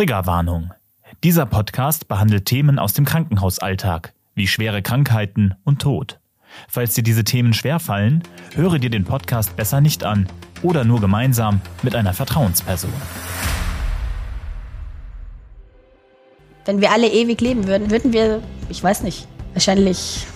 Triggerwarnung. 0.00 0.72
Dieser 1.24 1.44
Podcast 1.44 2.08
behandelt 2.08 2.46
Themen 2.46 2.78
aus 2.78 2.94
dem 2.94 3.04
Krankenhausalltag, 3.04 4.14
wie 4.34 4.46
schwere 4.46 4.80
Krankheiten 4.80 5.56
und 5.62 5.82
Tod. 5.82 6.20
Falls 6.70 6.94
dir 6.94 7.02
diese 7.02 7.22
Themen 7.22 7.52
schwerfallen, 7.52 8.22
höre 8.54 8.78
dir 8.78 8.88
den 8.88 9.04
Podcast 9.04 9.56
besser 9.56 9.82
nicht 9.82 10.02
an 10.02 10.26
oder 10.62 10.84
nur 10.84 11.02
gemeinsam 11.02 11.60
mit 11.82 11.94
einer 11.94 12.14
Vertrauensperson. 12.14 12.90
Wenn 16.64 16.80
wir 16.80 16.92
alle 16.92 17.08
ewig 17.08 17.42
leben 17.42 17.66
würden, 17.66 17.90
würden 17.90 18.14
wir, 18.14 18.40
ich 18.70 18.82
weiß 18.82 19.02
nicht, 19.02 19.28
wahrscheinlich 19.52 20.26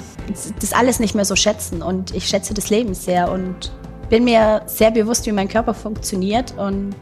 das 0.61 0.75
alles 0.75 1.01
nicht 1.01 1.15
mehr 1.15 1.25
so 1.25 1.37
schätzen. 1.37 1.81
Und 1.81 2.15
ich 2.15 2.29
schätze 2.29 2.53
das 2.53 2.69
Leben 2.69 2.93
sehr 2.93 3.33
und 3.33 3.73
bin 4.11 4.25
mir 4.25 4.61
sehr 4.67 4.91
bewusst, 4.91 5.25
wie 5.25 5.33
mein 5.33 5.49
Körper 5.49 5.73
funktioniert 5.73 6.53
und 6.59 6.95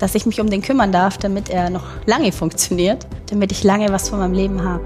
dass 0.00 0.14
ich 0.14 0.26
mich 0.26 0.40
um 0.40 0.50
den 0.50 0.62
kümmern 0.62 0.90
darf, 0.90 1.18
damit 1.18 1.48
er 1.48 1.70
noch 1.70 1.84
lange 2.06 2.32
funktioniert, 2.32 3.06
damit 3.30 3.52
ich 3.52 3.62
lange 3.62 3.90
was 3.90 4.08
von 4.08 4.18
meinem 4.18 4.34
Leben 4.34 4.64
habe. 4.64 4.84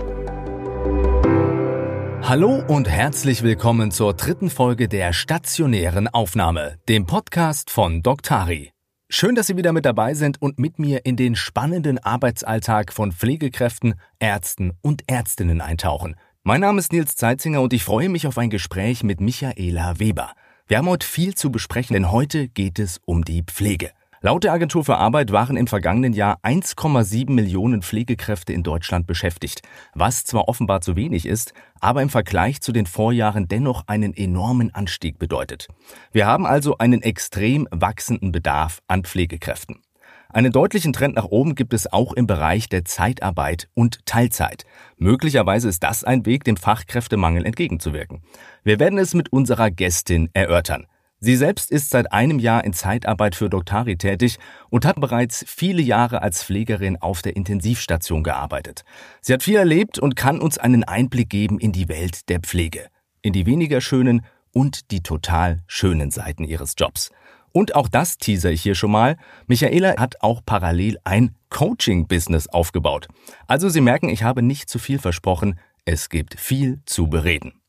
Hallo 2.22 2.62
und 2.66 2.88
herzlich 2.88 3.42
willkommen 3.42 3.91
zur 3.91 4.14
dritten 4.14 4.50
Folge 4.50 4.88
der 4.88 5.12
stationären 5.12 6.08
Aufnahme, 6.08 6.78
dem 6.88 7.06
Podcast 7.06 7.70
von 7.70 8.02
Doktari. 8.02 8.70
Schön, 9.10 9.34
dass 9.34 9.46
Sie 9.46 9.56
wieder 9.56 9.72
mit 9.72 9.84
dabei 9.84 10.14
sind 10.14 10.41
und 10.41 10.58
mit 10.58 10.78
mir 10.78 11.05
in 11.05 11.16
den 11.16 11.36
spannenden 11.36 11.98
Arbeitsalltag 11.98 12.92
von 12.92 13.12
Pflegekräften, 13.12 13.94
Ärzten 14.19 14.72
und 14.80 15.02
Ärztinnen 15.06 15.60
eintauchen. 15.60 16.16
Mein 16.42 16.62
Name 16.62 16.80
ist 16.80 16.92
Nils 16.92 17.14
Zeitzinger 17.14 17.60
und 17.60 17.72
ich 17.72 17.84
freue 17.84 18.08
mich 18.08 18.27
auf 18.27 18.38
ein 18.38 18.50
Gespräch 18.50 19.05
mit 19.05 19.20
Michaela 19.20 20.00
Weber. 20.00 20.33
Wir 20.66 20.78
haben 20.78 20.88
heute 20.88 21.06
viel 21.06 21.34
zu 21.34 21.52
besprechen, 21.52 21.92
denn 21.92 22.10
heute 22.10 22.48
geht 22.48 22.78
es 22.78 23.00
um 23.05 23.22
die 23.22 23.42
Pflege. 23.42 23.91
Laut 24.24 24.42
der 24.42 24.55
Agentur 24.55 24.87
für 24.87 24.96
Arbeit 24.96 25.33
waren 25.33 25.59
im 25.59 25.66
vergangenen 25.66 26.14
Jahr 26.14 26.38
1,7 26.42 27.30
Millionen 27.30 27.83
Pflegekräfte 27.83 28.55
in 28.55 28.62
Deutschland 28.62 29.06
beschäftigt, 29.06 29.60
was 29.92 30.24
zwar 30.24 30.48
offenbar 30.48 30.81
zu 30.81 30.97
wenig 30.97 31.27
ist, 31.27 31.53
aber 31.78 32.00
im 32.00 32.08
Vergleich 32.08 32.62
zu 32.62 32.72
den 32.72 32.86
Vorjahren 32.86 33.48
dennoch 33.48 33.86
einen 33.86 34.16
enormen 34.16 34.75
Anstieg 34.75 35.19
bedeutet. 35.19 35.69
Wir 36.11 36.25
haben 36.27 36.47
also 36.47 36.78
einen 36.78 37.03
extrem 37.03 37.69
wachsenden 37.70 38.33
Bedarf 38.33 38.81
an 38.89 39.05
Pflegekräften. 39.05 39.83
Einen 40.31 40.53
deutlichen 40.53 40.94
Trend 40.94 41.16
nach 41.16 41.27
oben 41.27 41.55
gibt 41.55 41.75
es 41.75 41.92
auch 41.92 42.14
im 42.14 42.27
Bereich 42.27 42.70
der 42.70 42.86
Zeitarbeit 42.86 43.69
und 43.75 44.06
Teilzeit. 44.06 44.64
Möglicherweise 44.97 45.69
ist 45.69 45.83
das 45.83 46.03
ein 46.03 46.25
Weg, 46.25 46.44
dem 46.44 46.56
Fachkräftemangel 46.56 47.44
entgegenzuwirken. 47.44 48.22
Wir 48.62 48.81
werden 48.81 48.98
es 48.98 49.12
mit 49.12 49.34
unserer 49.34 49.70
Gästin 49.70 50.31
erörtern. 50.33 50.86
Sie 51.25 51.36
selbst 51.36 51.70
ist 51.70 51.89
seit 51.89 52.12
einem 52.12 52.39
Jahr 52.39 52.64
in 52.64 52.75
Zeitarbeit 52.75 53.34
für 53.34 53.48
Doktari 53.48 53.97
tätig 53.97 54.36
und 54.69 54.84
hat 54.84 55.00
bereits 55.00 55.42
viele 55.48 55.81
Jahre 55.81 56.20
als 56.20 56.44
Pflegerin 56.44 56.98
auf 57.00 57.22
der 57.22 57.34
Intensivstation 57.34 58.22
gearbeitet. 58.22 58.84
Sie 59.22 59.33
hat 59.33 59.42
viel 59.42 59.56
erlebt 59.56 59.98
und 59.98 60.16
kann 60.16 60.39
uns 60.39 60.58
einen 60.58 60.84
Einblick 60.84 61.31
geben 61.31 61.58
in 61.58 61.72
die 61.72 61.89
Welt 61.89 62.28
der 62.28 62.41
Pflege, 62.41 62.89
in 63.22 63.33
die 63.33 63.47
weniger 63.47 63.81
schönen 63.81 64.20
und 64.53 64.91
die 64.91 65.03
total 65.03 65.62
schönen 65.66 66.11
Seiten 66.11 66.44
ihres 66.44 66.75
Jobs. 66.77 67.11
Und 67.53 67.75
auch 67.75 67.88
das 67.88 68.19
teaser 68.19 68.50
ich 68.50 68.61
hier 68.61 68.75
schon 68.75 68.91
mal. 68.91 69.16
Michaela 69.47 69.97
hat 69.97 70.20
auch 70.20 70.42
parallel 70.44 70.98
ein 71.05 71.34
Coaching-Business 71.48 72.48
aufgebaut. 72.48 73.09
Also 73.47 73.70
Sie 73.70 73.81
merken, 73.81 74.11
ich 74.11 74.25
habe 74.25 74.42
nicht 74.42 74.69
zu 74.69 74.78
viel 74.78 74.98
versprochen. 74.98 75.59
Es 75.86 76.11
gibt 76.11 76.38
viel 76.38 76.83
zu 76.84 77.06
bereden. 77.06 77.63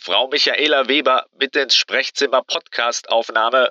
Frau 0.00 0.28
Michaela 0.30 0.86
Weber, 0.88 1.24
bitte 1.38 1.60
ins 1.60 1.74
Sprechzimmer 1.74 2.42
Podcastaufnahme. 2.46 3.68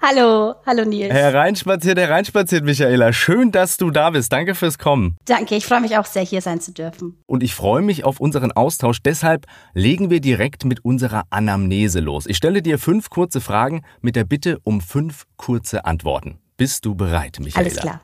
hallo, 0.00 0.54
hallo 0.64 0.84
Nils. 0.84 1.12
Hereinspaziert, 1.12 1.98
hereinspaziert, 1.98 2.62
Michaela. 2.64 3.12
Schön, 3.12 3.50
dass 3.50 3.76
du 3.76 3.90
da 3.90 4.10
bist. 4.10 4.32
Danke 4.32 4.54
fürs 4.54 4.78
Kommen. 4.78 5.16
Danke, 5.24 5.56
ich 5.56 5.66
freue 5.66 5.80
mich 5.80 5.98
auch 5.98 6.04
sehr, 6.06 6.22
hier 6.22 6.40
sein 6.42 6.60
zu 6.60 6.72
dürfen. 6.72 7.20
Und 7.26 7.42
ich 7.42 7.54
freue 7.56 7.82
mich 7.82 8.04
auf 8.04 8.20
unseren 8.20 8.52
Austausch. 8.52 9.02
Deshalb 9.02 9.46
legen 9.74 10.10
wir 10.10 10.20
direkt 10.20 10.64
mit 10.64 10.84
unserer 10.84 11.24
Anamnese 11.30 11.98
los. 11.98 12.26
Ich 12.26 12.36
stelle 12.36 12.62
dir 12.62 12.78
fünf 12.78 13.10
kurze 13.10 13.40
Fragen 13.40 13.82
mit 14.00 14.14
der 14.14 14.24
Bitte 14.24 14.58
um 14.62 14.80
fünf 14.80 15.24
kurze 15.36 15.84
Antworten. 15.84 16.38
Bist 16.56 16.84
du 16.84 16.94
bereit, 16.94 17.38
Michaela? 17.40 17.64
Alles 17.66 17.76
klar. 17.80 18.00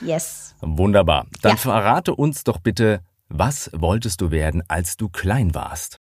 Yes. 0.00 0.54
Wunderbar. 0.60 1.26
Dann 1.42 1.52
Ja. 1.52 1.56
verrate 1.56 2.14
uns 2.14 2.44
doch 2.44 2.58
bitte, 2.58 3.00
was 3.28 3.70
wolltest 3.74 4.20
du 4.20 4.30
werden, 4.30 4.62
als 4.68 4.96
du 4.96 5.08
klein 5.08 5.54
warst? 5.54 5.98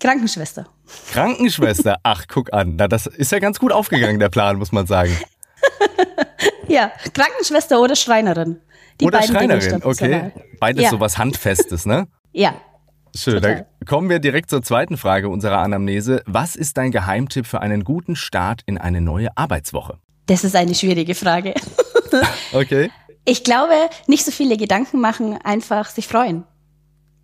Krankenschwester. 0.00 0.66
Krankenschwester. 1.12 1.96
Ach, 2.02 2.24
guck 2.28 2.52
an. 2.52 2.76
Na, 2.76 2.88
das 2.88 3.06
ist 3.06 3.32
ja 3.32 3.38
ganz 3.38 3.58
gut 3.58 3.72
aufgegangen, 3.72 4.18
der 4.18 4.28
Plan, 4.28 4.58
muss 4.58 4.72
man 4.72 4.86
sagen. 4.86 5.16
Ja, 6.68 6.90
Krankenschwester 7.14 7.80
oder 7.80 7.94
Schreinerin. 7.94 8.60
Die 9.00 9.04
Oder 9.04 9.22
Schreinerin, 9.22 9.84
okay. 9.84 10.32
Beides 10.58 10.82
Ja. 10.84 10.90
so 10.90 10.98
was 10.98 11.16
Handfestes, 11.16 11.86
ne? 11.86 12.08
Ja, 12.32 12.54
Schön. 13.14 13.34
Total. 13.34 13.54
Dann 13.54 13.86
kommen 13.86 14.10
wir 14.10 14.18
direkt 14.18 14.50
zur 14.50 14.62
zweiten 14.62 14.96
Frage 14.98 15.28
unserer 15.30 15.58
Anamnese. 15.58 16.22
Was 16.26 16.54
ist 16.54 16.76
dein 16.76 16.90
Geheimtipp 16.90 17.46
für 17.46 17.60
einen 17.60 17.82
guten 17.84 18.14
Start 18.16 18.62
in 18.66 18.78
eine 18.78 19.00
neue 19.00 19.34
Arbeitswoche? 19.36 19.98
das 20.26 20.42
ist 20.42 20.56
eine 20.56 20.74
schwierige 20.74 21.14
Frage. 21.14 21.54
Okay. 22.52 22.90
Ich 23.24 23.44
glaube, 23.44 23.74
nicht 24.06 24.24
so 24.24 24.30
viele 24.32 24.56
Gedanken 24.56 25.00
machen, 25.00 25.38
einfach 25.42 25.88
sich 25.88 26.08
freuen. 26.08 26.44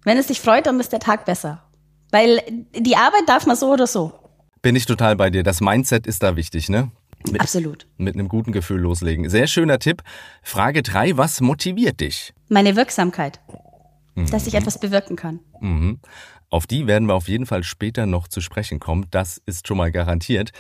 Wenn 0.05 0.19
es 0.19 0.29
sich 0.29 0.41
freut, 0.41 0.67
dann 0.67 0.81
ist 0.81 0.93
der 0.93 1.01
Tag 1.01 1.25
besser. 1.25 1.63
Weil 2.11 2.41
die 2.77 2.97
Arbeit 2.97 3.29
darf 3.29 3.47
man 3.47 3.57
so 3.57 3.73
oder 3.73 3.87
so. 3.87 4.13
Bin 4.61 4.77
ich 4.77 4.87
total 4.87 5.17
bei 5.17 5.31
dir. 5.31 5.43
Das 5.43 5.61
Mindset 5.61 6.07
ist 6.07 6.23
da 6.23 6.37
wichtig, 6.37 6.69
ne? 6.69 6.91
Mit, 7.31 7.41
Absolut. 7.41 7.87
mit 7.97 8.15
einem 8.15 8.29
guten 8.29 8.53
Gefühl 8.53 8.81
loslegen. 8.81 9.29
Sehr 9.31 9.47
schöner 9.47 9.79
Tipp. 9.79 10.03
Frage 10.43 10.83
drei: 10.83 11.17
Was 11.17 11.41
motiviert 11.41 12.01
dich? 12.01 12.35
Meine 12.49 12.77
Wirksamkeit. 12.77 13.41
Dass 14.31 14.47
ich 14.47 14.55
etwas 14.55 14.79
bewirken 14.79 15.17
kann. 15.17 15.41
Mhm. 15.61 16.01
Auf 16.51 16.67
die 16.67 16.87
werden 16.87 17.09
wir 17.09 17.15
auf 17.15 17.29
jeden 17.29 17.47
Fall 17.47 17.63
später 17.63 18.05
noch 18.05 18.29
zu 18.29 18.43
sprechen 18.43 18.79
kommen. 18.79 19.07
Das 19.11 19.41
ist 19.47 19.67
schon 19.67 19.79
mal 19.79 19.91
garantiert. 19.91 20.51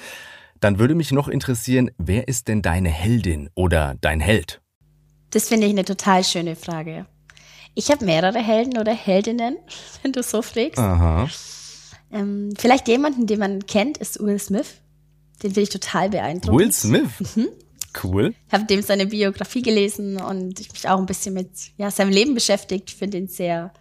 Dann 0.58 0.78
würde 0.78 0.94
mich 0.94 1.12
noch 1.12 1.28
interessieren, 1.28 1.90
wer 1.98 2.28
ist 2.28 2.48
denn 2.48 2.62
deine 2.62 2.88
Heldin 2.88 3.50
oder 3.54 3.96
dein 4.00 4.20
Held? 4.20 4.62
Das 5.30 5.48
finde 5.48 5.66
ich 5.66 5.72
eine 5.72 5.84
total 5.84 6.24
schöne 6.24 6.56
Frage. 6.56 7.04
Ich 7.74 7.90
habe 7.90 8.04
mehrere 8.04 8.38
Helden 8.38 8.78
oder 8.78 8.92
Heldinnen, 8.92 9.56
wenn 10.02 10.12
du 10.12 10.22
so 10.22 10.42
fragst. 10.42 10.78
Aha. 10.78 11.28
Ähm, 12.10 12.50
vielleicht 12.58 12.88
jemanden, 12.88 13.26
den 13.26 13.38
man 13.38 13.66
kennt, 13.66 13.98
ist 13.98 14.20
Will 14.20 14.38
Smith. 14.38 14.80
Den 15.42 15.50
finde 15.50 15.62
ich 15.62 15.68
total 15.70 16.10
beeindruckend. 16.10 16.60
Will 16.60 16.72
Smith. 16.72 17.36
Mhm. 17.36 17.48
Cool. 18.02 18.34
Ich 18.46 18.52
habe 18.52 18.64
dem 18.64 18.82
seine 18.82 19.06
Biografie 19.06 19.62
gelesen 19.62 20.16
und 20.18 20.60
ich 20.60 20.72
mich 20.72 20.88
auch 20.88 20.98
ein 20.98 21.06
bisschen 21.06 21.34
mit 21.34 21.50
ja, 21.76 21.90
seinem 21.90 22.10
Leben 22.10 22.34
beschäftigt. 22.34 22.90
Ich 22.90 22.96
finde 22.96 23.18
ihn 23.18 23.28
sehr, 23.28 23.72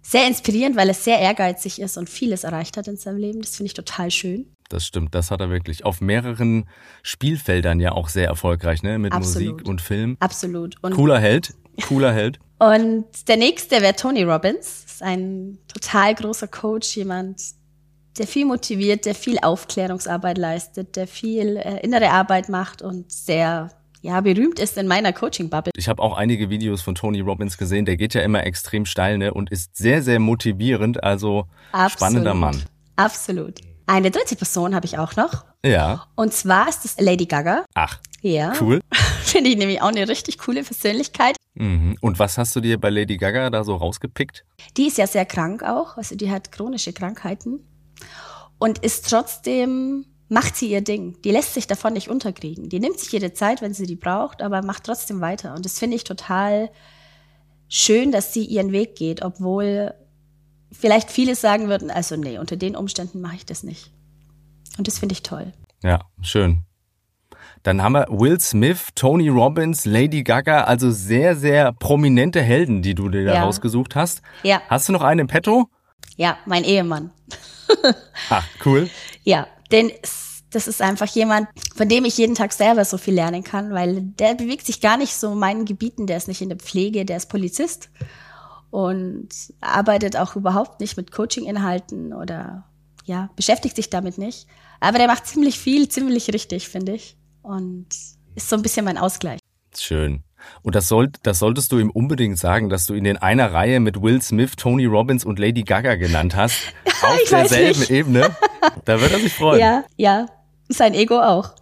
sehr 0.00 0.26
inspirierend, 0.26 0.76
weil 0.76 0.88
er 0.88 0.94
sehr 0.94 1.18
ehrgeizig 1.18 1.80
ist 1.80 1.96
und 1.96 2.10
vieles 2.10 2.44
erreicht 2.44 2.76
hat 2.76 2.88
in 2.88 2.96
seinem 2.96 3.18
Leben. 3.18 3.40
Das 3.40 3.56
finde 3.56 3.68
ich 3.68 3.74
total 3.74 4.10
schön. 4.10 4.52
Das 4.68 4.86
stimmt, 4.86 5.14
das 5.14 5.30
hat 5.30 5.40
er 5.40 5.50
wirklich. 5.50 5.84
Auf 5.84 6.00
mehreren 6.00 6.68
Spielfeldern 7.02 7.78
ja 7.78 7.92
auch 7.92 8.08
sehr 8.08 8.26
erfolgreich, 8.26 8.82
ne? 8.82 8.98
Mit 8.98 9.12
Absolut. 9.12 9.52
Musik 9.52 9.68
und 9.68 9.80
Film. 9.80 10.16
Absolut. 10.18 10.76
Und, 10.82 10.94
Cooler 10.94 11.20
Held. 11.20 11.54
Cooler 11.88 12.12
Held. 12.12 12.38
und 12.58 13.04
der 13.28 13.36
nächste 13.36 13.80
wäre 13.80 13.94
Tony 13.96 14.22
Robbins. 14.22 14.82
Das 14.84 14.92
ist 14.94 15.02
ein 15.02 15.58
total 15.68 16.14
großer 16.14 16.48
Coach, 16.48 16.96
jemand, 16.96 17.40
der 18.18 18.26
viel 18.26 18.44
motiviert, 18.44 19.06
der 19.06 19.14
viel 19.14 19.38
Aufklärungsarbeit 19.40 20.36
leistet, 20.38 20.96
der 20.96 21.06
viel 21.06 21.56
äh, 21.56 21.80
innere 21.82 22.10
Arbeit 22.10 22.48
macht 22.48 22.82
und 22.82 23.10
sehr 23.10 23.70
ja, 24.02 24.20
berühmt 24.20 24.58
ist 24.58 24.76
in 24.76 24.88
meiner 24.88 25.12
Coaching-Bubble. 25.12 25.70
Ich 25.76 25.88
habe 25.88 26.02
auch 26.02 26.16
einige 26.16 26.50
Videos 26.50 26.82
von 26.82 26.96
Tony 26.96 27.20
Robbins 27.20 27.56
gesehen. 27.56 27.84
Der 27.84 27.96
geht 27.96 28.14
ja 28.14 28.20
immer 28.22 28.44
extrem 28.44 28.84
steil, 28.84 29.16
ne? 29.16 29.32
Und 29.32 29.50
ist 29.52 29.76
sehr, 29.76 30.02
sehr 30.02 30.18
motivierend. 30.18 31.02
Also 31.04 31.44
spannender 31.88 32.34
Mann. 32.34 32.64
Absolut. 32.96 33.60
Eine 33.86 34.10
dritte 34.10 34.34
Person 34.34 34.74
habe 34.74 34.86
ich 34.86 34.98
auch 34.98 35.14
noch. 35.14 35.44
Ja. 35.64 36.06
Und 36.16 36.32
zwar 36.34 36.68
ist 36.68 36.84
es 36.84 36.96
Lady 36.98 37.26
Gaga. 37.26 37.64
Ach, 37.74 37.98
Ja. 38.22 38.52
cool. 38.60 38.80
Finde 39.22 39.50
ich 39.50 39.56
nämlich 39.56 39.80
auch 39.82 39.88
eine 39.88 40.08
richtig 40.08 40.38
coole 40.38 40.64
Persönlichkeit. 40.64 41.36
Mhm. 41.54 41.96
Und 42.00 42.18
was 42.18 42.38
hast 42.38 42.56
du 42.56 42.60
dir 42.60 42.80
bei 42.80 42.90
Lady 42.90 43.16
Gaga 43.16 43.50
da 43.50 43.64
so 43.64 43.76
rausgepickt? 43.76 44.44
Die 44.76 44.86
ist 44.86 44.98
ja 44.98 45.06
sehr 45.06 45.26
krank 45.26 45.62
auch. 45.62 45.96
Also 45.96 46.16
die 46.16 46.30
hat 46.30 46.52
chronische 46.52 46.92
Krankheiten. 46.92 47.60
Und 48.58 48.78
ist 48.78 49.10
trotzdem, 49.10 50.06
macht 50.28 50.56
sie 50.56 50.70
ihr 50.70 50.82
Ding. 50.82 51.20
Die 51.22 51.30
lässt 51.30 51.54
sich 51.54 51.66
davon 51.66 51.92
nicht 51.92 52.08
unterkriegen. 52.08 52.68
Die 52.68 52.80
nimmt 52.80 52.98
sich 52.98 53.12
ihre 53.12 53.32
Zeit, 53.32 53.60
wenn 53.60 53.74
sie 53.74 53.86
die 53.86 53.96
braucht, 53.96 54.40
aber 54.40 54.62
macht 54.62 54.84
trotzdem 54.84 55.20
weiter. 55.20 55.54
Und 55.54 55.64
das 55.64 55.78
finde 55.78 55.96
ich 55.96 56.04
total 56.04 56.70
schön, 57.68 58.12
dass 58.12 58.32
sie 58.32 58.44
ihren 58.44 58.72
Weg 58.72 58.96
geht, 58.96 59.22
obwohl 59.22 59.94
vielleicht 60.70 61.10
viele 61.10 61.34
sagen 61.34 61.68
würden, 61.68 61.90
also 61.90 62.16
nee, 62.16 62.38
unter 62.38 62.56
den 62.56 62.76
Umständen 62.76 63.20
mache 63.20 63.36
ich 63.36 63.46
das 63.46 63.62
nicht. 63.62 63.90
Und 64.78 64.88
das 64.88 64.98
finde 64.98 65.12
ich 65.12 65.22
toll. 65.22 65.52
Ja, 65.82 66.00
schön. 66.22 66.64
Dann 67.62 67.80
haben 67.82 67.92
wir 67.92 68.06
Will 68.10 68.40
Smith, 68.40 68.88
Tony 68.94 69.28
Robbins, 69.28 69.84
Lady 69.84 70.22
Gaga, 70.24 70.64
also 70.64 70.90
sehr, 70.90 71.36
sehr 71.36 71.72
prominente 71.72 72.42
Helden, 72.42 72.82
die 72.82 72.94
du 72.94 73.08
dir 73.08 73.24
da 73.24 73.34
Ja. 73.34 73.42
rausgesucht 73.44 73.94
hast. 73.94 74.20
Ja, 74.42 74.60
Hast 74.68 74.88
du 74.88 74.92
noch 74.92 75.02
einen 75.02 75.20
im 75.20 75.26
Petto? 75.28 75.68
ja, 76.16 76.36
mein 76.44 76.64
Ehemann. 76.64 77.10
Ach, 78.28 78.44
cool. 78.66 78.90
Ja, 79.24 79.46
den, 79.70 79.90
das 80.50 80.68
ist 80.68 80.82
einfach 80.82 81.06
jemand, 81.06 81.48
von 81.74 81.88
dem 81.88 82.04
ich 82.04 82.18
jeden 82.18 82.34
Tag 82.34 82.52
selber 82.52 82.84
so 82.84 82.98
viel 82.98 83.14
lernen 83.14 83.44
kann, 83.44 83.72
weil 83.72 84.02
der 84.02 84.34
bewegt 84.34 84.66
sich 84.66 84.80
gar 84.80 84.96
nicht 84.98 85.14
so 85.14 85.32
in 85.32 85.38
meinen 85.38 85.64
Gebieten, 85.64 86.06
der 86.06 86.16
ist 86.18 86.28
nicht 86.28 86.42
in 86.42 86.48
der 86.50 86.58
Pflege, 86.58 87.04
der 87.06 87.16
ist 87.16 87.26
Polizist 87.30 87.90
und 88.70 89.28
arbeitet 89.60 90.16
auch 90.16 90.36
überhaupt 90.36 90.80
nicht 90.80 90.96
mit 90.96 91.12
Coaching-Inhalten 91.12 92.12
oder 92.12 92.64
ja, 93.04 93.30
beschäftigt 93.36 93.76
sich 93.76 93.90
damit 93.90 94.18
nicht. 94.18 94.46
Aber 94.80 94.98
der 94.98 95.06
macht 95.06 95.26
ziemlich 95.26 95.58
viel, 95.58 95.88
ziemlich 95.88 96.28
richtig, 96.32 96.68
finde 96.68 96.92
ich. 96.92 97.16
Und 97.42 97.86
ist 98.34 98.48
so 98.48 98.56
ein 98.56 98.62
bisschen 98.62 98.84
mein 98.84 98.98
Ausgleich. 98.98 99.40
Schön. 99.76 100.22
Und 100.62 100.74
das, 100.74 100.88
soll, 100.88 101.10
das 101.22 101.38
solltest 101.38 101.70
du 101.72 101.78
ihm 101.78 101.90
unbedingt 101.90 102.38
sagen, 102.38 102.68
dass 102.68 102.86
du 102.86 102.94
ihn 102.94 103.04
in 103.04 103.16
einer 103.16 103.52
Reihe 103.52 103.80
mit 103.80 104.02
Will 104.02 104.20
Smith, 104.22 104.56
Tony 104.56 104.86
Robbins 104.86 105.24
und 105.24 105.38
Lady 105.38 105.62
Gaga 105.62 105.94
genannt 105.94 106.34
hast. 106.34 106.58
auf 107.02 107.18
derselben 107.30 107.82
Ebene. 107.88 108.30
Da 108.84 109.00
wird 109.00 109.12
er 109.12 109.18
sich 109.20 109.32
freuen. 109.32 109.60
Ja, 109.60 109.84
ja. 109.96 110.26
Sein 110.68 110.94
Ego 110.94 111.20
auch. 111.20 111.54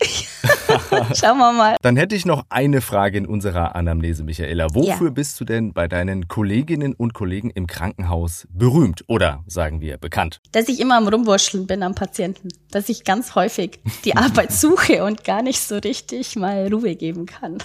Schauen 1.14 1.38
wir 1.38 1.52
mal. 1.52 1.76
Dann 1.82 1.96
hätte 1.96 2.14
ich 2.14 2.26
noch 2.26 2.44
eine 2.49 2.81
Frage 2.81 3.19
in 3.19 3.26
unserer 3.26 3.75
Anamnese, 3.75 4.25
Michaela. 4.25 4.75
Wofür 4.75 5.08
ja. 5.08 5.12
bist 5.12 5.40
du 5.40 5.44
denn 5.44 5.72
bei 5.72 5.88
deinen 5.88 6.28
Kolleginnen 6.28 6.94
und 6.94 7.14
Kollegen 7.14 7.50
im 7.50 7.67
Krankenhaus 7.67 8.46
berühmt 8.50 9.05
oder 9.08 9.43
sagen 9.46 9.81
wir 9.81 9.99
bekannt? 9.99 10.40
Dass 10.52 10.69
ich 10.69 10.81
immer 10.81 10.96
am 10.96 11.08
Rumwurscheln 11.08 11.67
bin 11.67 11.82
am 11.82 11.94
Patienten. 11.94 12.49
Dass 12.70 12.88
ich 12.88 13.05
ganz 13.05 13.34
häufig 13.34 13.81
die 14.05 14.17
Arbeit 14.17 14.52
suche 14.52 15.05
und 15.05 15.25
gar 15.25 15.43
nicht 15.43 15.61
so 15.61 15.78
richtig 15.78 16.37
mal 16.37 16.69
Ruhe 16.73 16.96
geben 16.96 17.26
kann. 17.26 17.58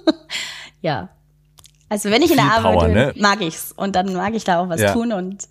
ja. 0.80 1.10
Also 1.88 2.10
wenn 2.10 2.22
ich 2.22 2.30
in 2.30 2.38
der 2.38 2.52
Arbeit 2.52 2.74
Power, 2.74 2.84
bin, 2.84 2.94
ne? 2.94 3.14
mag 3.16 3.40
ich's. 3.42 3.72
Und 3.72 3.96
dann 3.96 4.12
mag 4.14 4.34
ich 4.34 4.44
da 4.44 4.60
auch 4.60 4.68
was 4.68 4.80
ja. 4.80 4.92
tun 4.92 5.12
und 5.12 5.48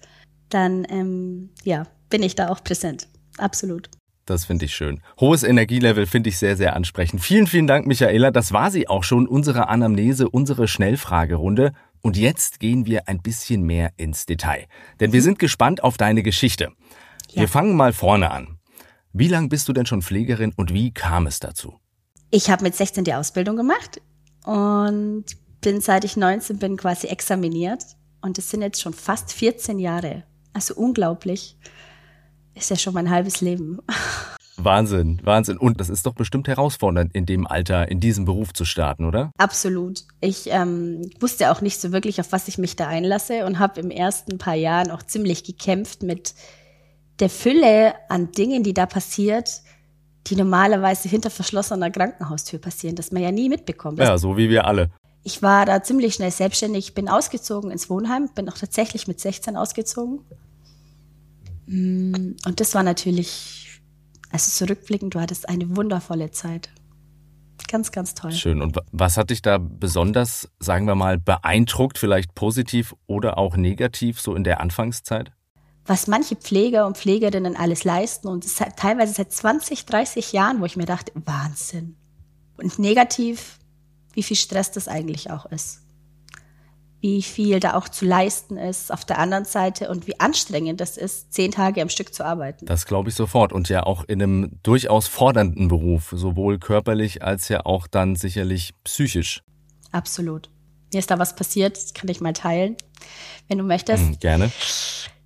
dann, 0.49 0.85
ähm, 0.89 1.49
ja, 1.63 1.83
bin 2.09 2.23
ich 2.23 2.35
da 2.35 2.49
auch 2.49 2.63
präsent. 2.63 3.07
Absolut. 3.37 3.89
Das 4.31 4.45
finde 4.45 4.63
ich 4.63 4.73
schön. 4.73 5.01
Hohes 5.19 5.43
Energielevel 5.43 6.05
finde 6.05 6.29
ich 6.29 6.37
sehr, 6.37 6.55
sehr 6.55 6.73
ansprechend. 6.73 7.21
Vielen, 7.21 7.47
vielen 7.47 7.67
Dank, 7.67 7.85
Michaela. 7.85 8.31
Das 8.31 8.53
war 8.53 8.71
sie 8.71 8.87
auch 8.87 9.03
schon, 9.03 9.27
unsere 9.27 9.67
Anamnese, 9.67 10.29
unsere 10.29 10.69
Schnellfragerunde. 10.69 11.73
Und 12.01 12.15
jetzt 12.15 12.61
gehen 12.61 12.85
wir 12.85 13.09
ein 13.09 13.21
bisschen 13.21 13.63
mehr 13.63 13.91
ins 13.97 14.25
Detail. 14.25 14.67
Denn 15.01 15.11
wir 15.11 15.21
sind 15.21 15.37
gespannt 15.37 15.83
auf 15.83 15.97
deine 15.97 16.23
Geschichte. 16.23 16.69
Ja. 17.31 17.41
Wir 17.41 17.49
fangen 17.49 17.75
mal 17.75 17.91
vorne 17.91 18.31
an. 18.31 18.59
Wie 19.11 19.27
lange 19.27 19.49
bist 19.49 19.67
du 19.67 19.73
denn 19.73 19.85
schon 19.85 20.01
Pflegerin 20.01 20.53
und 20.55 20.73
wie 20.73 20.93
kam 20.93 21.27
es 21.27 21.41
dazu? 21.41 21.75
Ich 22.29 22.49
habe 22.49 22.63
mit 22.63 22.73
16 22.73 23.03
die 23.03 23.13
Ausbildung 23.13 23.57
gemacht 23.57 24.01
und 24.45 25.25
bin 25.59 25.81
seit 25.81 26.05
ich 26.05 26.15
19 26.15 26.57
bin 26.57 26.77
quasi 26.77 27.07
examiniert. 27.07 27.83
Und 28.21 28.37
es 28.37 28.49
sind 28.49 28.61
jetzt 28.61 28.81
schon 28.81 28.93
fast 28.93 29.33
14 29.33 29.77
Jahre. 29.77 30.23
Also 30.53 30.73
unglaublich 30.75 31.57
ist 32.55 32.69
ja 32.69 32.75
schon 32.75 32.93
mein 32.93 33.09
halbes 33.09 33.41
Leben. 33.41 33.79
Wahnsinn, 34.57 35.19
Wahnsinn. 35.23 35.57
Und 35.57 35.79
das 35.79 35.89
ist 35.89 36.05
doch 36.05 36.13
bestimmt 36.13 36.47
herausfordernd, 36.47 37.13
in 37.15 37.25
dem 37.25 37.47
Alter, 37.47 37.89
in 37.89 37.99
diesem 37.99 38.25
Beruf 38.25 38.53
zu 38.53 38.65
starten, 38.65 39.05
oder? 39.05 39.31
Absolut. 39.37 40.03
Ich 40.19 40.47
ähm, 40.51 41.09
wusste 41.19 41.51
auch 41.51 41.61
nicht 41.61 41.79
so 41.79 41.91
wirklich, 41.91 42.19
auf 42.19 42.31
was 42.31 42.47
ich 42.47 42.57
mich 42.57 42.75
da 42.75 42.87
einlasse 42.87 43.45
und 43.45 43.59
habe 43.59 43.79
im 43.79 43.89
ersten 43.89 44.37
paar 44.37 44.55
Jahren 44.55 44.91
auch 44.91 45.03
ziemlich 45.03 45.43
gekämpft 45.43 46.03
mit 46.03 46.33
der 47.19 47.29
Fülle 47.29 47.93
an 48.09 48.31
Dingen, 48.31 48.63
die 48.63 48.73
da 48.73 48.85
passiert, 48.85 49.61
die 50.27 50.35
normalerweise 50.35 51.09
hinter 51.09 51.29
verschlossener 51.29 51.89
Krankenhaustür 51.89 52.59
passieren, 52.59 52.95
das 52.95 53.11
man 53.11 53.23
ja 53.23 53.31
nie 53.31 53.49
mitbekommt. 53.49 53.99
Ja, 53.99 54.17
so 54.17 54.37
wie 54.37 54.49
wir 54.49 54.65
alle. 54.65 54.91
Ich 55.23 55.41
war 55.41 55.65
da 55.65 55.83
ziemlich 55.83 56.15
schnell 56.15 56.31
selbstständig, 56.31 56.93
bin 56.93 57.07
ausgezogen 57.07 57.71
ins 57.71 57.89
Wohnheim, 57.89 58.29
bin 58.33 58.49
auch 58.49 58.57
tatsächlich 58.57 59.07
mit 59.07 59.19
16 59.19 59.55
ausgezogen 59.55 60.21
und 61.71 62.53
das 62.57 62.75
war 62.75 62.83
natürlich, 62.83 63.81
also 64.29 64.51
zurückblickend, 64.51 65.15
du 65.15 65.21
hattest 65.21 65.47
eine 65.47 65.75
wundervolle 65.75 66.31
Zeit. 66.31 66.69
Ganz, 67.69 67.91
ganz 67.91 68.13
toll. 68.13 68.33
Schön. 68.33 68.61
Und 68.61 68.77
was 68.91 69.15
hat 69.15 69.29
dich 69.29 69.41
da 69.41 69.57
besonders, 69.57 70.49
sagen 70.59 70.85
wir 70.87 70.95
mal, 70.95 71.17
beeindruckt, 71.17 71.97
vielleicht 71.97 72.35
positiv 72.35 72.93
oder 73.07 73.37
auch 73.37 73.55
negativ, 73.55 74.19
so 74.19 74.35
in 74.35 74.43
der 74.43 74.59
Anfangszeit? 74.59 75.31
Was 75.85 76.07
manche 76.07 76.35
Pfleger 76.35 76.85
und 76.85 76.97
Pflegerinnen 76.97 77.55
alles 77.55 77.83
leisten 77.85 78.27
und 78.27 78.43
es 78.43 78.59
hat 78.59 78.77
teilweise 78.77 79.13
seit 79.13 79.31
20, 79.31 79.85
30 79.85 80.33
Jahren, 80.33 80.59
wo 80.59 80.65
ich 80.65 80.75
mir 80.75 80.85
dachte, 80.85 81.13
Wahnsinn. 81.15 81.95
Und 82.57 82.79
negativ, 82.79 83.59
wie 84.13 84.23
viel 84.23 84.37
Stress 84.37 84.71
das 84.71 84.87
eigentlich 84.87 85.31
auch 85.31 85.45
ist 85.45 85.81
wie 87.01 87.23
viel 87.23 87.59
da 87.59 87.73
auch 87.73 87.89
zu 87.89 88.05
leisten 88.05 88.57
ist 88.57 88.93
auf 88.93 89.03
der 89.03 89.17
anderen 89.17 89.45
Seite 89.45 89.89
und 89.89 90.05
wie 90.05 90.19
anstrengend 90.19 90.79
das 90.79 90.97
ist, 90.97 91.33
zehn 91.33 91.51
Tage 91.51 91.81
am 91.81 91.89
Stück 91.89 92.13
zu 92.13 92.23
arbeiten. 92.23 92.67
Das 92.67 92.85
glaube 92.85 93.09
ich 93.09 93.15
sofort 93.15 93.51
und 93.51 93.69
ja 93.69 93.83
auch 93.83 94.03
in 94.03 94.21
einem 94.21 94.59
durchaus 94.61 95.07
fordernden 95.07 95.67
Beruf, 95.67 96.13
sowohl 96.15 96.59
körperlich 96.59 97.23
als 97.23 97.49
ja 97.49 97.65
auch 97.65 97.87
dann 97.87 98.15
sicherlich 98.15 98.73
psychisch. 98.83 99.41
Absolut. 99.91 100.49
Mir 100.93 100.99
ist 100.99 101.09
da 101.09 101.17
was 101.17 101.35
passiert, 101.35 101.75
das 101.75 101.93
kann 101.93 102.07
ich 102.09 102.21
mal 102.21 102.33
teilen, 102.33 102.77
wenn 103.47 103.57
du 103.57 103.63
möchtest. 103.63 104.03
Mhm, 104.03 104.19
gerne. 104.19 104.51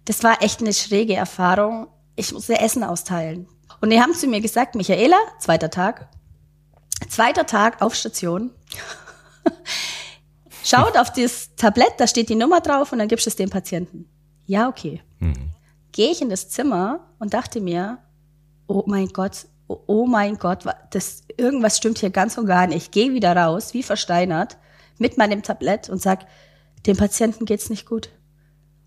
Das 0.05 0.23
war 0.23 0.41
echt 0.41 0.61
eine 0.61 0.73
schräge 0.73 1.15
Erfahrung. 1.15 1.87
Ich 2.15 2.31
musste 2.31 2.59
Essen 2.59 2.83
austeilen. 2.83 3.47
Und 3.81 3.89
die 3.89 3.99
haben 3.99 4.13
zu 4.13 4.27
mir 4.27 4.39
gesagt, 4.39 4.75
Michaela, 4.75 5.17
zweiter 5.39 5.69
Tag, 5.69 6.07
zweiter 7.09 7.45
Tag 7.45 7.81
auf 7.81 7.95
Station. 7.95 8.51
Schaut 10.65 10.97
auf 10.97 11.13
das 11.13 11.55
Tablett, 11.55 11.93
da 11.99 12.07
steht 12.07 12.27
die 12.29 12.35
Nummer 12.35 12.59
drauf 12.59 12.91
und 12.91 12.97
dann 12.97 13.07
gibst 13.07 13.27
du 13.27 13.29
es 13.29 13.35
dem 13.35 13.51
Patienten. 13.51 14.09
Ja, 14.47 14.67
okay. 14.67 15.03
Mhm. 15.19 15.51
Gehe 15.91 16.11
ich 16.11 16.23
in 16.23 16.29
das 16.29 16.49
Zimmer 16.49 17.07
und 17.19 17.35
dachte 17.35 17.61
mir, 17.61 17.99
oh 18.65 18.83
mein 18.87 19.09
Gott, 19.09 19.45
oh, 19.67 19.77
oh 19.85 20.05
mein 20.07 20.39
Gott, 20.39 20.63
das, 20.89 21.21
irgendwas 21.37 21.77
stimmt 21.77 21.99
hier 21.99 22.09
ganz 22.09 22.39
und 22.39 22.47
gar 22.47 22.65
nicht. 22.65 22.91
Gehe 22.91 23.13
wieder 23.13 23.37
raus, 23.37 23.75
wie 23.75 23.83
versteinert, 23.83 24.57
mit 24.97 25.19
meinem 25.19 25.43
Tablett 25.43 25.87
und 25.87 26.01
sag, 26.01 26.25
dem 26.87 26.97
Patienten 26.97 27.45
geht's 27.45 27.69
nicht 27.69 27.85
gut. 27.85 28.09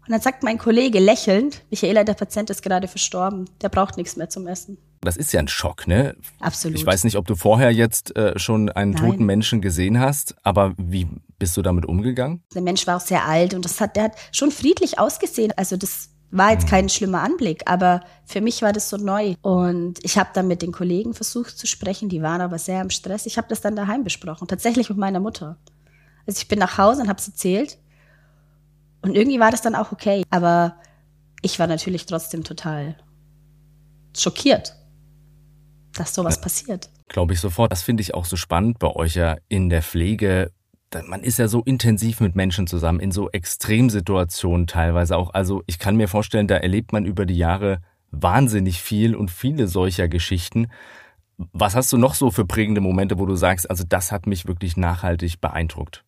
Und 0.09 0.13
dann 0.13 0.23
sagt 0.23 0.43
mein 0.43 0.57
Kollege 0.57 1.01
lächelnd, 1.01 1.63
Michaela, 1.69 2.03
der 2.03 2.15
Patient 2.15 2.49
ist 2.49 2.63
gerade 2.63 2.89
verstorben, 2.89 3.45
der 3.61 3.69
braucht 3.69 3.99
nichts 3.99 4.17
mehr 4.17 4.31
zum 4.31 4.47
Essen. 4.47 4.79
Das 5.03 5.19
ist 5.19 5.35
ja 5.35 5.41
ein 5.41 5.49
Schock, 5.49 5.87
ne? 5.87 6.17
Absolut. 6.41 6.79
Ich 6.79 6.87
weiß 6.87 7.05
nicht, 7.05 7.17
ob 7.17 7.27
du 7.27 7.37
vorher 7.37 7.71
jetzt 7.71 8.17
äh, 8.17 8.39
schon 8.39 8.71
einen 8.71 8.93
Nein. 8.93 9.03
toten 9.03 9.27
Menschen 9.27 9.61
gesehen 9.61 10.01
hast, 10.01 10.35
aber 10.45 10.73
wie 10.79 11.07
bist 11.39 11.59
du 11.59 11.63
damit 11.63 11.85
umgegangen? 11.85 12.43
Der 12.55 12.63
Mensch 12.63 12.87
war 12.87 12.97
auch 12.97 13.03
sehr 13.03 13.27
alt 13.27 13.53
und 13.53 13.67
das 13.67 13.83
hat, 13.83 13.97
der 13.97 14.05
hat 14.05 14.13
schon 14.33 14.51
friedlich 14.51 14.99
ausgesehen. 14.99 15.53
Also 15.59 15.77
das 15.77 16.09
war 16.31 16.53
jetzt 16.53 16.65
mhm. 16.65 16.71
kein 16.71 16.89
schlimmer 16.89 17.21
Anblick, 17.21 17.65
aber 17.67 18.01
für 18.25 18.41
mich 18.41 18.63
war 18.63 18.73
das 18.73 18.89
so 18.89 18.97
neu. 18.97 19.35
Und 19.43 20.03
ich 20.03 20.17
habe 20.17 20.31
dann 20.33 20.49
mit 20.49 20.63
den 20.63 20.73
Kollegen 20.73 21.13
versucht 21.13 21.59
zu 21.59 21.67
sprechen, 21.67 22.09
die 22.09 22.23
waren 22.23 22.41
aber 22.41 22.59
sehr 22.59 22.81
im 22.81 22.89
Stress. 22.89 23.27
Ich 23.27 23.37
habe 23.37 23.49
das 23.49 23.61
dann 23.61 23.77
daheim 23.77 24.05
besprochen, 24.05 24.49
tatsächlich 24.49 24.89
mit 24.89 24.97
meiner 24.97 25.21
Mutter. 25.21 25.59
Also 26.27 26.41
ich 26.41 26.49
bin 26.49 26.59
nach 26.59 26.79
Hause 26.79 27.03
und 27.03 27.09
habe 27.09 27.19
es 27.19 27.29
erzählt. 27.29 27.77
Und 29.03 29.15
irgendwie 29.15 29.41
war 29.41 29.51
das 29.51 29.63
dann 29.63 29.75
auch 29.75 29.93
okay. 29.93 30.23
Aber 30.31 30.77
ich 31.43 31.59
war 31.59 31.67
natürlich 31.67 32.07
trotzdem 32.07 32.45
total 32.45 32.97
schockiert 34.17 34.75
dass 35.99 36.15
sowas 36.15 36.37
ja, 36.37 36.43
passiert. 36.43 36.91
Glaube 37.09 37.35
ich 37.35 37.41
sofort. 37.41 37.73
Das 37.73 37.83
finde 37.83 38.03
ich 38.03 38.15
auch 38.15 38.25
so 38.25 38.37
spannend 38.37 38.79
bei 38.79 38.89
euch 38.89 39.15
ja 39.15 39.37
in 39.49 39.69
der 39.69 39.83
Pflege. 39.83 40.53
Man 41.07 41.23
ist 41.23 41.39
ja 41.39 41.49
so 41.49 41.63
intensiv 41.63 42.21
mit 42.21 42.35
Menschen 42.35 42.67
zusammen, 42.67 43.01
in 43.01 43.13
so 43.13 43.31
Extremsituationen 43.31 44.67
teilweise 44.67 45.17
auch. 45.17 45.35
Also 45.35 45.63
ich 45.67 45.79
kann 45.79 45.97
mir 45.97 46.09
vorstellen, 46.09 46.49
da 46.49 46.57
erlebt 46.57 46.93
man 46.93 47.05
über 47.05 47.27
die 47.27 47.37
Jahre 47.37 47.83
wahnsinnig 48.11 48.81
viel 48.81 49.15
und 49.15 49.31
viele 49.31 49.69
solcher 49.69 50.09
Geschichten. 50.09 50.69
Was 51.37 51.75
hast 51.75 51.93
du 51.93 51.99
noch 51.99 52.15
so 52.15 52.31
für 52.31 52.47
prägende 52.47 52.81
Momente, 52.81 53.19
wo 53.19 53.27
du 53.27 53.37
sagst, 53.37 53.69
also 53.69 53.85
das 53.87 54.13
hat 54.13 54.27
mich 54.27 54.47
wirklich 54.47 54.77
nachhaltig 54.77 55.41
beeindruckt? 55.41 56.05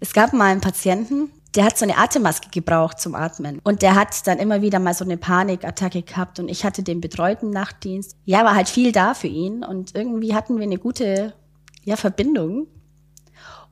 Es 0.00 0.12
gab 0.12 0.32
mal 0.34 0.52
einen 0.52 0.60
Patienten, 0.60 1.30
der 1.54 1.64
hat 1.64 1.78
so 1.78 1.84
eine 1.84 1.96
Atemmaske 1.96 2.48
gebraucht 2.50 3.00
zum 3.00 3.14
Atmen. 3.14 3.60
Und 3.62 3.82
der 3.82 3.94
hat 3.94 4.26
dann 4.26 4.38
immer 4.38 4.60
wieder 4.62 4.78
mal 4.78 4.94
so 4.94 5.04
eine 5.04 5.16
Panikattacke 5.16 6.02
gehabt 6.02 6.40
und 6.40 6.48
ich 6.48 6.64
hatte 6.64 6.82
den 6.82 7.00
betreuten 7.00 7.50
Nachtdienst. 7.50 8.16
Ja, 8.24 8.44
war 8.44 8.54
halt 8.54 8.68
viel 8.68 8.92
da 8.92 9.14
für 9.14 9.28
ihn 9.28 9.62
und 9.64 9.94
irgendwie 9.94 10.34
hatten 10.34 10.56
wir 10.56 10.64
eine 10.64 10.78
gute 10.78 11.32
ja, 11.84 11.96
Verbindung. 11.96 12.66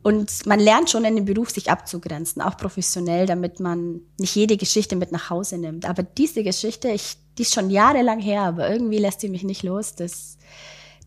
Und 0.02 0.46
man 0.46 0.58
lernt 0.58 0.90
schon 0.90 1.04
in 1.04 1.14
dem 1.14 1.24
Beruf, 1.24 1.50
sich 1.50 1.70
abzugrenzen, 1.70 2.42
auch 2.42 2.56
professionell, 2.56 3.26
damit 3.26 3.60
man 3.60 4.00
nicht 4.18 4.34
jede 4.34 4.56
Geschichte 4.56 4.96
mit 4.96 5.12
nach 5.12 5.30
Hause 5.30 5.58
nimmt. 5.58 5.88
Aber 5.88 6.02
diese 6.02 6.42
Geschichte, 6.42 6.88
ich, 6.88 7.16
die 7.38 7.42
ist 7.42 7.54
schon 7.54 7.70
jahrelang 7.70 8.18
her, 8.18 8.42
aber 8.42 8.68
irgendwie 8.68 8.98
lässt 8.98 9.20
sie 9.20 9.28
mich 9.28 9.44
nicht 9.44 9.62
los. 9.62 9.94
Das, 9.94 10.38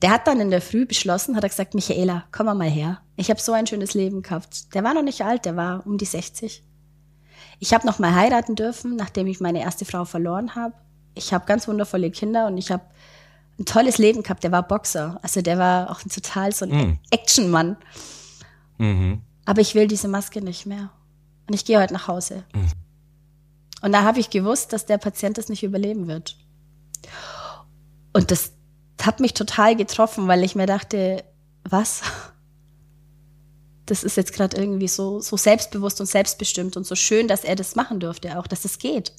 der 0.02 0.12
hat 0.12 0.28
dann 0.28 0.40
in 0.40 0.52
der 0.52 0.62
Früh 0.62 0.86
beschlossen, 0.86 1.36
hat 1.36 1.44
er 1.44 1.50
gesagt, 1.50 1.74
Michaela, 1.74 2.25
komm 2.32 2.46
mal 2.46 2.70
her. 2.70 3.02
Ich 3.16 3.30
habe 3.30 3.40
so 3.40 3.54
ein 3.54 3.68
schönes 3.68 3.94
Leben 3.94 4.22
gehabt. 4.22 4.74
Der 4.74 4.84
war 4.84 4.94
noch 4.94 5.04
nicht 5.04 5.22
alt, 5.24 5.46
der 5.46 5.56
war 5.56 5.86
um 5.86 5.98
die 5.98 6.06
60. 6.06 6.64
Ich 7.60 7.74
habe 7.74 7.88
noch 7.88 8.00
mal 8.00 8.14
heiraten 8.14 8.56
dürfen, 8.56 8.96
nachdem 8.96 9.28
ich 9.28 9.40
meine 9.40 9.62
erste 9.62 9.86
Frau 9.86 10.06
verloren 10.06 10.56
habe. 10.56 10.74
Ich 11.14 11.34
habe 11.34 11.46
ganz 11.46 11.68
wundervolle 11.68 12.12
Kinder 12.12 12.48
und 12.48 12.58
ich 12.58 12.72
habe 12.72 12.84
ein 13.58 13.66
tolles 13.66 13.98
Leben 13.98 14.24
gehabt. 14.24 14.44
Der 14.44 14.52
war 14.52 14.68
Boxer, 14.68 15.18
also 15.22 15.42
der 15.42 15.58
war 15.58 15.90
auch 15.90 16.04
ein 16.04 16.10
total 16.10 16.52
so 16.52 16.66
ein 16.66 16.72
mm. 16.72 17.00
Actionmann. 17.12 17.78
Mhm. 18.78 19.22
Aber 19.46 19.62
ich 19.62 19.75
will 19.75 19.88
diese 19.88 20.10
Maske 20.10 20.42
nicht 20.42 20.66
mehr. 20.66 20.92
Und 21.48 21.54
ich 21.54 21.64
gehe 21.64 21.80
heute 21.80 21.94
nach 21.94 22.10
Hause. 22.10 22.44
Mhm. 22.54 22.72
Und 23.82 23.92
da 23.94 24.04
habe 24.04 24.20
ich 24.20 24.30
gewusst, 24.30 24.74
dass 24.74 24.86
der 24.86 24.98
Patient 24.98 25.38
das 25.38 25.48
nicht 25.48 25.64
überleben 25.64 26.08
wird. 26.08 26.38
Und 28.14 28.32
das 28.32 28.52
hat 29.02 29.20
mich 29.20 29.34
total 29.34 29.75
getroffen, 29.75 30.28
weil 30.28 30.44
ich 30.44 30.56
mir 30.56 30.66
dachte, 30.66 31.24
was? 31.64 32.02
Das 33.86 34.04
ist 34.04 34.18
jetzt 34.18 34.34
gerade 34.34 34.58
irgendwie 34.58 34.88
so, 34.88 35.20
so 35.20 35.38
selbstbewusst 35.38 36.00
und 36.00 36.08
selbstbestimmt 36.08 36.75
und 36.75 36.88
so 36.88 36.96
schön, 36.96 37.28
dass 37.28 37.44
er 37.44 37.56
das 37.56 37.75
machen 37.75 38.00
durfte, 38.00 38.40
auch 38.40 38.48
dass 38.48 38.66
es 38.66 38.80
geht. 38.80 39.14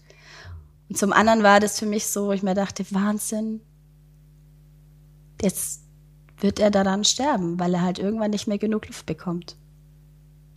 Und 0.89 0.99
zum 0.99 1.13
anderen 1.13 1.43
war 1.43 1.61
das 1.61 1.79
für 1.79 1.87
mich 1.87 2.09
so, 2.09 2.33
ich 2.33 2.43
mir 2.43 2.55
dachte, 2.55 2.85
Wahnsinn, 2.91 3.61
jetzt 5.41 5.83
wird 6.39 6.59
er 6.59 6.71
daran 6.71 7.05
sterben, 7.05 7.59
weil 7.59 7.75
er 7.75 7.83
halt 7.83 7.99
irgendwann 7.99 8.31
nicht 8.31 8.47
mehr 8.47 8.59
genug 8.59 8.87
Luft 8.87 9.07
bekommt. 9.07 9.57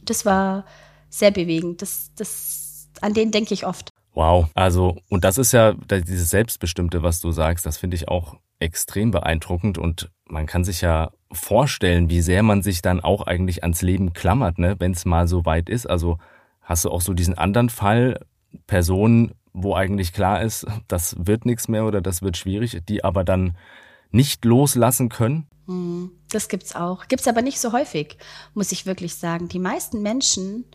Das 0.03 0.25
war 0.25 0.65
sehr 1.09 1.31
bewegend. 1.31 1.81
Das, 1.81 2.11
das, 2.15 2.89
an 3.01 3.13
den 3.13 3.31
denke 3.31 3.53
ich 3.53 3.65
oft. 3.65 3.89
Wow, 4.13 4.47
also 4.53 4.97
und 5.09 5.23
das 5.23 5.37
ist 5.37 5.51
ja 5.51 5.73
dieses 5.73 6.29
Selbstbestimmte, 6.29 7.03
was 7.03 7.21
du 7.21 7.31
sagst, 7.31 7.65
das 7.65 7.77
finde 7.77 7.95
ich 7.95 8.07
auch 8.07 8.37
extrem 8.59 9.11
beeindruckend 9.11 9.77
und 9.77 10.11
man 10.25 10.45
kann 10.45 10.63
sich 10.63 10.81
ja 10.81 11.11
vorstellen, 11.31 12.09
wie 12.09 12.21
sehr 12.21 12.43
man 12.43 12.61
sich 12.61 12.81
dann 12.81 12.99
auch 12.99 13.21
eigentlich 13.21 13.63
ans 13.63 13.81
Leben 13.81 14.13
klammert, 14.13 14.57
ne, 14.59 14.75
wenn 14.79 14.91
es 14.91 15.05
mal 15.05 15.27
so 15.27 15.45
weit 15.45 15.69
ist. 15.69 15.85
Also 15.85 16.17
hast 16.61 16.85
du 16.85 16.91
auch 16.91 17.01
so 17.01 17.13
diesen 17.13 17.37
anderen 17.37 17.69
Fall, 17.69 18.19
Personen, 18.67 19.33
wo 19.53 19.75
eigentlich 19.75 20.13
klar 20.13 20.41
ist, 20.41 20.65
das 20.87 21.15
wird 21.19 21.45
nichts 21.45 21.67
mehr 21.67 21.85
oder 21.85 22.01
das 22.01 22.21
wird 22.21 22.37
schwierig, 22.37 22.81
die 22.87 23.03
aber 23.03 23.23
dann 23.23 23.57
nicht 24.11 24.43
loslassen 24.45 25.09
können? 25.09 25.47
Hm, 25.67 26.11
das 26.31 26.47
gibt's 26.47 26.75
auch. 26.75 27.07
Gibt's 27.07 27.27
aber 27.27 27.41
nicht 27.41 27.59
so 27.59 27.73
häufig, 27.73 28.17
muss 28.53 28.71
ich 28.71 28.85
wirklich 28.85 29.15
sagen. 29.15 29.47
Die 29.49 29.59
meisten 29.59 30.01
Menschen 30.01 30.65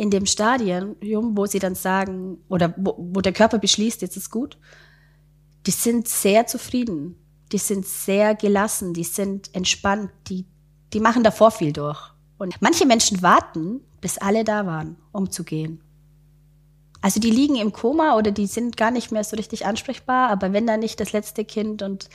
in 0.00 0.08
dem 0.08 0.24
Stadium, 0.24 0.96
wo 1.36 1.44
sie 1.44 1.58
dann 1.58 1.74
sagen, 1.74 2.38
oder 2.48 2.72
wo, 2.78 2.94
wo 2.96 3.20
der 3.20 3.34
Körper 3.34 3.58
beschließt, 3.58 4.00
jetzt 4.00 4.16
ist 4.16 4.30
gut, 4.30 4.56
die 5.66 5.72
sind 5.72 6.08
sehr 6.08 6.46
zufrieden, 6.46 7.16
die 7.52 7.58
sind 7.58 7.86
sehr 7.86 8.34
gelassen, 8.34 8.94
die 8.94 9.04
sind 9.04 9.54
entspannt, 9.54 10.10
die, 10.28 10.46
die 10.94 11.00
machen 11.00 11.22
davor 11.22 11.50
viel 11.50 11.74
durch. 11.74 12.00
Und 12.38 12.56
manche 12.62 12.86
Menschen 12.86 13.20
warten, 13.20 13.82
bis 14.00 14.16
alle 14.16 14.42
da 14.42 14.64
waren, 14.64 14.96
um 15.12 15.30
zu 15.30 15.44
gehen. 15.44 15.82
Also 17.02 17.20
die 17.20 17.30
liegen 17.30 17.56
im 17.56 17.70
Koma 17.70 18.16
oder 18.16 18.30
die 18.30 18.46
sind 18.46 18.78
gar 18.78 18.90
nicht 18.90 19.12
mehr 19.12 19.22
so 19.22 19.36
richtig 19.36 19.66
ansprechbar, 19.66 20.30
aber 20.30 20.54
wenn 20.54 20.66
da 20.66 20.78
nicht 20.78 20.98
das 20.98 21.12
letzte 21.12 21.44
Kind 21.44 21.82
und 21.82 22.08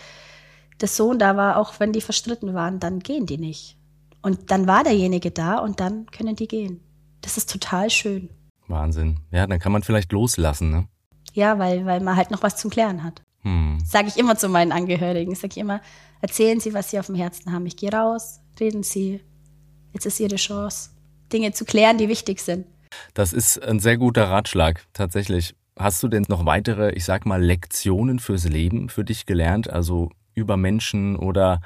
der 0.82 0.88
Sohn 0.88 1.20
da 1.20 1.38
war, 1.38 1.58
auch 1.58 1.80
wenn 1.80 1.94
die 1.94 2.01
verstritten 2.01 2.56
waren, 2.56 2.80
dann 2.80 2.98
gehen 2.98 3.27
die 3.27 3.38
nicht. 3.38 3.77
Und 4.24 4.50
dann 4.50 4.65
war 4.65 4.84
derjenige 4.84 5.30
da 5.30 5.60
und 5.60 5.80
dann 5.80 6.08
können 6.08 6.36
die 6.36 6.48
gehen. 6.48 6.82
Das 7.25 7.38
ist 7.38 7.51
total 7.51 7.89
schön. 7.89 8.29
Wahnsinn. 8.67 9.20
Ja, 9.32 9.48
dann 9.48 9.60
kann 9.60 9.72
man 9.72 9.82
vielleicht 9.82 10.12
loslassen, 10.12 10.70
ne? 10.70 10.88
Ja, 11.34 11.58
weil, 11.58 11.84
weil 11.86 12.00
man 12.00 12.15
halt 12.15 12.29
noch 12.29 12.44
was 12.44 12.55
zum 12.55 12.70
Klären 12.70 13.03
hat. 13.03 13.24
Hm. 13.41 13.79
Sage 13.84 14.08
ich 14.08 14.17
immer 14.17 14.38
zu 14.38 14.48
meinen 14.48 14.72
Angehörigen. 14.72 15.34
Sage 15.34 15.53
ich 15.53 15.58
immer, 15.58 15.82
erzählen 16.22 16.60
Sie, 16.60 16.75
was 16.75 16.91
Sie 16.91 17.00
auf 17.00 17.08
dem 17.08 17.15
Herzen 17.15 17.51
haben. 17.51 17.65
Ich 17.65 17.77
gehe 17.77 17.91
raus, 17.91 18.41
reden 18.60 18.84
Sie. 18.84 19.22
Jetzt 19.91 20.05
ist 20.05 20.20
Ihre 20.20 20.36
Chance, 20.36 20.91
Dinge 21.34 21.51
zu 21.51 21.65
klären, 21.65 21.98
die 21.98 22.10
wichtig 22.10 22.39
sind. 22.41 22.67
Das 23.15 23.34
ist 23.34 23.62
ein 23.62 23.79
sehr 23.79 23.98
guter 23.98 24.29
Ratschlag, 24.29 24.86
tatsächlich. 24.94 25.55
Hast 25.77 26.03
du 26.03 26.08
denn 26.08 26.25
noch 26.27 26.46
weitere, 26.46 26.91
ich 26.91 27.05
sag 27.05 27.25
mal, 27.25 27.44
Lektionen 27.44 28.20
fürs 28.20 28.46
Leben 28.46 28.89
für 28.89 29.03
dich 29.03 29.25
gelernt? 29.25 29.67
Also 29.67 30.12
über 30.36 30.58
Menschen 30.58 31.15
oder 31.15 31.60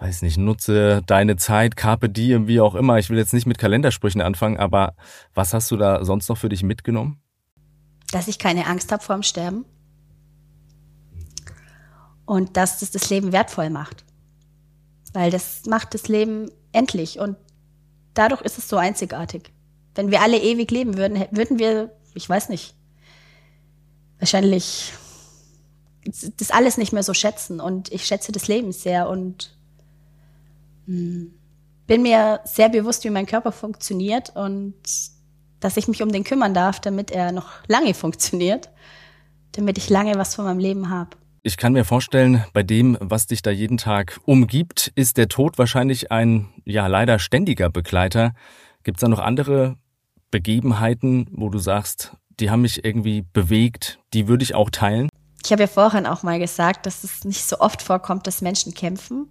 weiß 0.00 0.22
nicht, 0.22 0.38
nutze 0.38 1.02
deine 1.06 1.36
Zeit, 1.36 1.76
carpe 1.76 2.08
diem, 2.08 2.46
wie 2.46 2.60
auch 2.60 2.74
immer. 2.74 2.98
Ich 2.98 3.10
will 3.10 3.18
jetzt 3.18 3.32
nicht 3.32 3.46
mit 3.46 3.58
Kalendersprüchen 3.58 4.20
anfangen, 4.20 4.56
aber 4.56 4.94
was 5.34 5.54
hast 5.54 5.70
du 5.70 5.76
da 5.76 6.04
sonst 6.04 6.28
noch 6.28 6.38
für 6.38 6.48
dich 6.48 6.62
mitgenommen? 6.62 7.20
Dass 8.12 8.28
ich 8.28 8.38
keine 8.38 8.66
Angst 8.66 8.92
habe 8.92 9.02
vor 9.02 9.16
dem 9.16 9.22
Sterben 9.22 9.64
und 12.26 12.56
dass 12.56 12.78
das 12.80 12.90
das 12.90 13.10
Leben 13.10 13.32
wertvoll 13.32 13.70
macht. 13.70 14.04
Weil 15.12 15.30
das 15.30 15.66
macht 15.66 15.94
das 15.94 16.08
Leben 16.08 16.50
endlich 16.72 17.18
und 17.18 17.36
dadurch 18.14 18.42
ist 18.42 18.58
es 18.58 18.68
so 18.68 18.76
einzigartig. 18.76 19.52
Wenn 19.94 20.10
wir 20.10 20.22
alle 20.22 20.38
ewig 20.38 20.70
leben 20.70 20.96
würden, 20.96 21.24
würden 21.32 21.58
wir, 21.58 21.92
ich 22.14 22.28
weiß 22.28 22.50
nicht, 22.50 22.74
wahrscheinlich 24.18 24.92
das 26.36 26.50
alles 26.50 26.78
nicht 26.78 26.92
mehr 26.92 27.02
so 27.02 27.14
schätzen. 27.14 27.60
Und 27.60 27.92
ich 27.92 28.06
schätze 28.06 28.32
das 28.32 28.48
Leben 28.48 28.72
sehr 28.72 29.08
und 29.08 29.57
bin 30.88 32.02
mir 32.02 32.40
sehr 32.44 32.68
bewusst, 32.68 33.04
wie 33.04 33.10
mein 33.10 33.26
Körper 33.26 33.52
funktioniert 33.52 34.34
und 34.34 34.74
dass 35.60 35.76
ich 35.76 35.88
mich 35.88 36.02
um 36.02 36.12
den 36.12 36.24
kümmern 36.24 36.54
darf, 36.54 36.80
damit 36.80 37.10
er 37.10 37.32
noch 37.32 37.48
lange 37.66 37.94
funktioniert, 37.94 38.70
damit 39.52 39.76
ich 39.78 39.90
lange 39.90 40.14
was 40.16 40.34
von 40.34 40.44
meinem 40.44 40.60
Leben 40.60 40.88
habe. 40.88 41.10
Ich 41.42 41.56
kann 41.56 41.72
mir 41.72 41.84
vorstellen, 41.84 42.44
bei 42.52 42.62
dem, 42.62 42.96
was 43.00 43.26
dich 43.26 43.42
da 43.42 43.50
jeden 43.50 43.78
Tag 43.78 44.20
umgibt, 44.24 44.92
ist 44.94 45.16
der 45.16 45.28
Tod 45.28 45.58
wahrscheinlich 45.58 46.12
ein, 46.12 46.48
ja, 46.64 46.86
leider 46.86 47.18
ständiger 47.18 47.70
Begleiter. 47.70 48.32
Gibt 48.82 48.98
es 48.98 49.00
da 49.00 49.08
noch 49.08 49.20
andere 49.20 49.76
Begebenheiten, 50.30 51.26
wo 51.32 51.48
du 51.48 51.58
sagst, 51.58 52.12
die 52.38 52.50
haben 52.50 52.62
mich 52.62 52.84
irgendwie 52.84 53.22
bewegt, 53.32 53.98
die 54.14 54.28
würde 54.28 54.42
ich 54.42 54.54
auch 54.54 54.70
teilen? 54.70 55.08
Ich 55.44 55.52
habe 55.52 55.62
ja 55.62 55.68
vorhin 55.68 56.06
auch 56.06 56.22
mal 56.22 56.38
gesagt, 56.38 56.86
dass 56.86 57.04
es 57.04 57.24
nicht 57.24 57.44
so 57.44 57.60
oft 57.60 57.82
vorkommt, 57.82 58.26
dass 58.26 58.42
Menschen 58.42 58.74
kämpfen. 58.74 59.28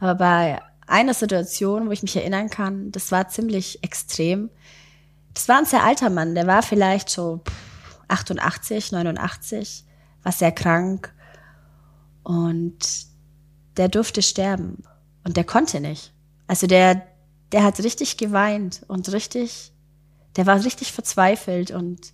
Aber 0.00 0.14
bei 0.14 0.60
einer 0.92 1.14
Situation, 1.14 1.88
wo 1.88 1.92
ich 1.92 2.02
mich 2.02 2.16
erinnern 2.16 2.50
kann, 2.50 2.92
das 2.92 3.10
war 3.10 3.28
ziemlich 3.28 3.82
extrem. 3.82 4.50
Das 5.34 5.48
war 5.48 5.58
ein 5.58 5.64
sehr 5.64 5.84
alter 5.84 6.10
Mann, 6.10 6.34
der 6.34 6.46
war 6.46 6.62
vielleicht 6.62 7.08
so 7.08 7.40
88, 8.08 8.92
89, 8.92 9.84
war 10.22 10.32
sehr 10.32 10.52
krank 10.52 11.12
und 12.22 13.06
der 13.76 13.88
durfte 13.88 14.22
sterben 14.22 14.84
und 15.24 15.36
der 15.36 15.44
konnte 15.44 15.80
nicht. 15.80 16.12
Also 16.46 16.66
der, 16.66 17.02
der 17.52 17.64
hat 17.64 17.78
richtig 17.80 18.18
geweint 18.18 18.82
und 18.88 19.10
richtig, 19.12 19.72
der 20.36 20.46
war 20.46 20.62
richtig 20.62 20.92
verzweifelt 20.92 21.70
und 21.70 22.12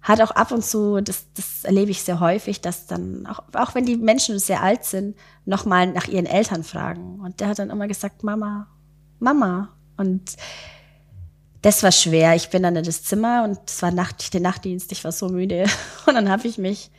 hat 0.00 0.20
auch 0.20 0.30
ab 0.30 0.52
und 0.52 0.64
zu, 0.64 1.00
das, 1.00 1.26
das 1.34 1.64
erlebe 1.64 1.90
ich 1.90 2.02
sehr 2.02 2.20
häufig, 2.20 2.60
dass 2.60 2.86
dann, 2.86 3.26
auch, 3.26 3.42
auch 3.52 3.74
wenn 3.74 3.84
die 3.84 3.96
Menschen 3.96 4.38
sehr 4.38 4.62
alt 4.62 4.84
sind, 4.84 5.16
nochmal 5.44 5.88
nach 5.88 6.06
ihren 6.06 6.26
Eltern 6.26 6.64
fragen. 6.64 7.20
Und 7.20 7.40
der 7.40 7.48
hat 7.48 7.58
dann 7.58 7.70
immer 7.70 7.88
gesagt, 7.88 8.22
Mama, 8.22 8.68
Mama. 9.18 9.76
Und 9.96 10.36
das 11.62 11.82
war 11.82 11.92
schwer. 11.92 12.36
Ich 12.36 12.50
bin 12.50 12.62
dann 12.62 12.76
in 12.76 12.84
das 12.84 13.02
Zimmer 13.02 13.44
und 13.44 13.58
es 13.66 13.82
war 13.82 13.90
Nacht, 13.90 14.32
der 14.32 14.40
Nachtdienst, 14.40 14.92
ich 14.92 15.02
war 15.04 15.12
so 15.12 15.28
müde. 15.28 15.64
Und 16.06 16.14
dann 16.14 16.30
habe 16.30 16.46
ich 16.46 16.56
mich 16.56 16.90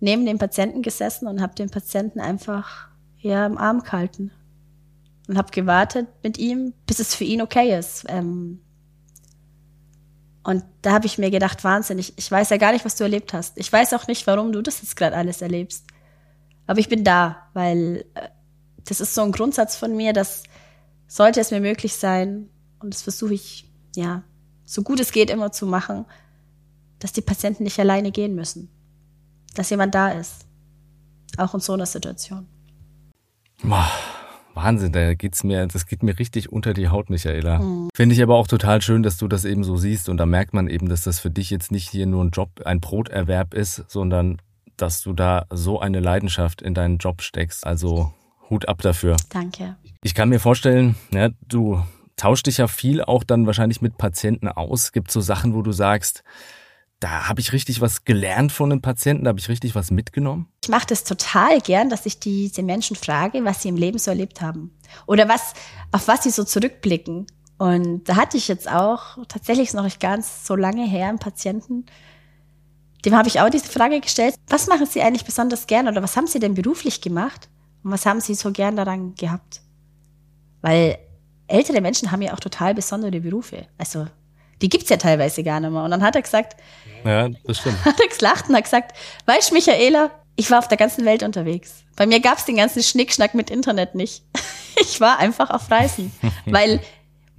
neben 0.00 0.26
dem 0.26 0.38
Patienten 0.38 0.82
gesessen 0.82 1.28
und 1.28 1.40
habe 1.40 1.54
den 1.54 1.70
Patienten 1.70 2.20
einfach 2.20 2.88
ja 3.18 3.46
im 3.46 3.56
Arm 3.56 3.82
gehalten 3.82 4.32
und 5.28 5.38
habe 5.38 5.52
gewartet 5.52 6.08
mit 6.24 6.38
ihm, 6.38 6.74
bis 6.86 6.98
es 6.98 7.14
für 7.14 7.24
ihn 7.24 7.40
okay 7.40 7.78
ist. 7.78 8.04
Ähm, 8.08 8.60
und 10.44 10.64
da 10.82 10.92
habe 10.92 11.06
ich 11.06 11.18
mir 11.18 11.30
gedacht, 11.30 11.62
wahnsinnig, 11.64 12.14
ich 12.16 12.30
weiß 12.30 12.50
ja 12.50 12.56
gar 12.56 12.72
nicht, 12.72 12.84
was 12.84 12.96
du 12.96 13.04
erlebt 13.04 13.32
hast. 13.32 13.56
Ich 13.58 13.72
weiß 13.72 13.92
auch 13.94 14.06
nicht, 14.06 14.26
warum 14.26 14.52
du 14.52 14.60
das 14.60 14.82
jetzt 14.82 14.96
gerade 14.96 15.16
alles 15.16 15.40
erlebst. 15.40 15.84
Aber 16.66 16.80
ich 16.80 16.88
bin 16.88 17.04
da, 17.04 17.48
weil 17.52 18.04
äh, 18.14 18.28
das 18.84 19.00
ist 19.00 19.14
so 19.14 19.22
ein 19.22 19.32
Grundsatz 19.32 19.76
von 19.76 19.96
mir, 19.96 20.12
dass 20.12 20.42
sollte 21.06 21.40
es 21.40 21.50
mir 21.50 21.60
möglich 21.60 21.94
sein, 21.96 22.48
und 22.80 22.94
das 22.94 23.02
versuche 23.02 23.34
ich, 23.34 23.70
ja, 23.94 24.22
so 24.64 24.82
gut 24.82 24.98
es 24.98 25.12
geht 25.12 25.30
immer 25.30 25.52
zu 25.52 25.66
machen, 25.66 26.06
dass 26.98 27.12
die 27.12 27.20
Patienten 27.20 27.64
nicht 27.64 27.78
alleine 27.78 28.10
gehen 28.10 28.34
müssen. 28.34 28.70
Dass 29.54 29.70
jemand 29.70 29.94
da 29.94 30.08
ist. 30.08 30.46
Auch 31.36 31.52
in 31.52 31.60
so 31.60 31.74
einer 31.74 31.86
Situation. 31.86 32.48
Boah. 33.62 33.90
Wahnsinn, 34.54 34.92
da 34.92 35.14
geht's 35.14 35.44
mir, 35.44 35.66
das 35.66 35.86
geht 35.86 36.02
mir 36.02 36.18
richtig 36.18 36.52
unter 36.52 36.74
die 36.74 36.88
Haut, 36.88 37.10
Michaela. 37.10 37.58
Mhm. 37.60 37.88
Finde 37.94 38.14
ich 38.14 38.22
aber 38.22 38.36
auch 38.36 38.46
total 38.46 38.82
schön, 38.82 39.02
dass 39.02 39.16
du 39.16 39.28
das 39.28 39.44
eben 39.44 39.64
so 39.64 39.76
siehst 39.76 40.08
und 40.08 40.18
da 40.18 40.26
merkt 40.26 40.54
man 40.54 40.68
eben, 40.68 40.88
dass 40.88 41.02
das 41.02 41.20
für 41.20 41.30
dich 41.30 41.50
jetzt 41.50 41.72
nicht 41.72 41.88
hier 41.88 42.06
nur 42.06 42.24
ein 42.24 42.30
Job, 42.30 42.50
ein 42.64 42.80
Broterwerb 42.80 43.54
ist, 43.54 43.84
sondern 43.88 44.40
dass 44.76 45.02
du 45.02 45.12
da 45.12 45.46
so 45.50 45.80
eine 45.80 46.00
Leidenschaft 46.00 46.62
in 46.62 46.74
deinen 46.74 46.98
Job 46.98 47.22
steckst. 47.22 47.66
Also 47.66 48.12
Hut 48.50 48.68
ab 48.68 48.82
dafür. 48.82 49.16
Danke. 49.30 49.76
Ich 50.02 50.14
kann 50.14 50.28
mir 50.28 50.40
vorstellen, 50.40 50.96
ja, 51.12 51.30
du 51.48 51.82
tauschst 52.16 52.46
dich 52.46 52.58
ja 52.58 52.68
viel 52.68 53.02
auch 53.02 53.24
dann 53.24 53.46
wahrscheinlich 53.46 53.80
mit 53.80 53.96
Patienten 53.96 54.48
aus. 54.48 54.92
Gibt 54.92 55.10
so 55.10 55.20
Sachen, 55.20 55.54
wo 55.54 55.62
du 55.62 55.72
sagst, 55.72 56.24
da 57.02 57.28
habe 57.28 57.40
ich 57.40 57.52
richtig 57.52 57.80
was 57.80 58.04
gelernt 58.04 58.52
von 58.52 58.70
den 58.70 58.80
Patienten, 58.80 59.24
da 59.24 59.30
habe 59.30 59.40
ich 59.40 59.48
richtig 59.48 59.74
was 59.74 59.90
mitgenommen. 59.90 60.48
Ich 60.62 60.68
mache 60.68 60.86
das 60.86 61.02
total 61.02 61.60
gern, 61.60 61.90
dass 61.90 62.06
ich 62.06 62.20
diese 62.20 62.62
Menschen 62.62 62.94
frage, 62.96 63.44
was 63.44 63.62
sie 63.62 63.68
im 63.68 63.76
Leben 63.76 63.98
so 63.98 64.10
erlebt 64.10 64.40
haben 64.40 64.70
oder 65.06 65.28
was 65.28 65.54
auf 65.90 66.06
was 66.06 66.22
sie 66.22 66.30
so 66.30 66.44
zurückblicken. 66.44 67.26
Und 67.58 68.08
da 68.08 68.16
hatte 68.16 68.36
ich 68.36 68.48
jetzt 68.48 68.70
auch 68.70 69.18
tatsächlich 69.26 69.72
noch 69.72 69.84
nicht 69.84 70.00
ganz 70.00 70.46
so 70.46 70.54
lange 70.54 70.86
her 70.86 71.08
einen 71.08 71.18
Patienten, 71.18 71.86
dem 73.04 73.16
habe 73.16 73.28
ich 73.28 73.40
auch 73.40 73.50
diese 73.50 73.66
Frage 73.66 74.00
gestellt, 74.00 74.36
was 74.46 74.68
machen 74.68 74.86
Sie 74.86 75.02
eigentlich 75.02 75.24
besonders 75.24 75.66
gern 75.66 75.88
oder 75.88 76.02
was 76.04 76.16
haben 76.16 76.28
Sie 76.28 76.38
denn 76.38 76.54
beruflich 76.54 77.00
gemacht 77.00 77.48
und 77.82 77.90
was 77.90 78.06
haben 78.06 78.20
Sie 78.20 78.34
so 78.34 78.52
gern 78.52 78.76
daran 78.76 79.16
gehabt? 79.16 79.60
Weil 80.60 80.98
ältere 81.48 81.80
Menschen 81.80 82.12
haben 82.12 82.22
ja 82.22 82.32
auch 82.32 82.40
total 82.40 82.74
besondere 82.74 83.20
Berufe. 83.20 83.66
Also 83.76 84.06
die 84.62 84.68
gibt's 84.68 84.88
ja 84.88 84.96
teilweise 84.96 85.42
gar 85.42 85.60
nicht 85.60 85.70
mehr. 85.70 85.82
Und 85.82 85.90
dann 85.90 86.02
hat 86.02 86.16
er 86.16 86.22
gesagt, 86.22 86.56
ja, 87.04 87.28
das 87.28 87.58
stimmt. 87.58 87.84
hat 87.84 88.00
er 88.00 88.08
gelacht 88.08 88.48
und 88.48 88.56
hat 88.56 88.64
gesagt, 88.64 88.96
weißt 89.26 89.52
Michaela, 89.52 90.10
Ich 90.36 90.50
war 90.50 90.60
auf 90.60 90.68
der 90.68 90.78
ganzen 90.78 91.04
Welt 91.04 91.22
unterwegs. 91.22 91.84
Bei 91.96 92.06
mir 92.06 92.20
gab 92.20 92.38
es 92.38 92.46
den 92.46 92.56
ganzen 92.56 92.82
Schnickschnack 92.82 93.34
mit 93.34 93.50
Internet 93.50 93.94
nicht. 93.94 94.24
Ich 94.80 95.02
war 95.02 95.18
einfach 95.18 95.50
auf 95.50 95.70
Reisen, 95.70 96.10
weil 96.46 96.80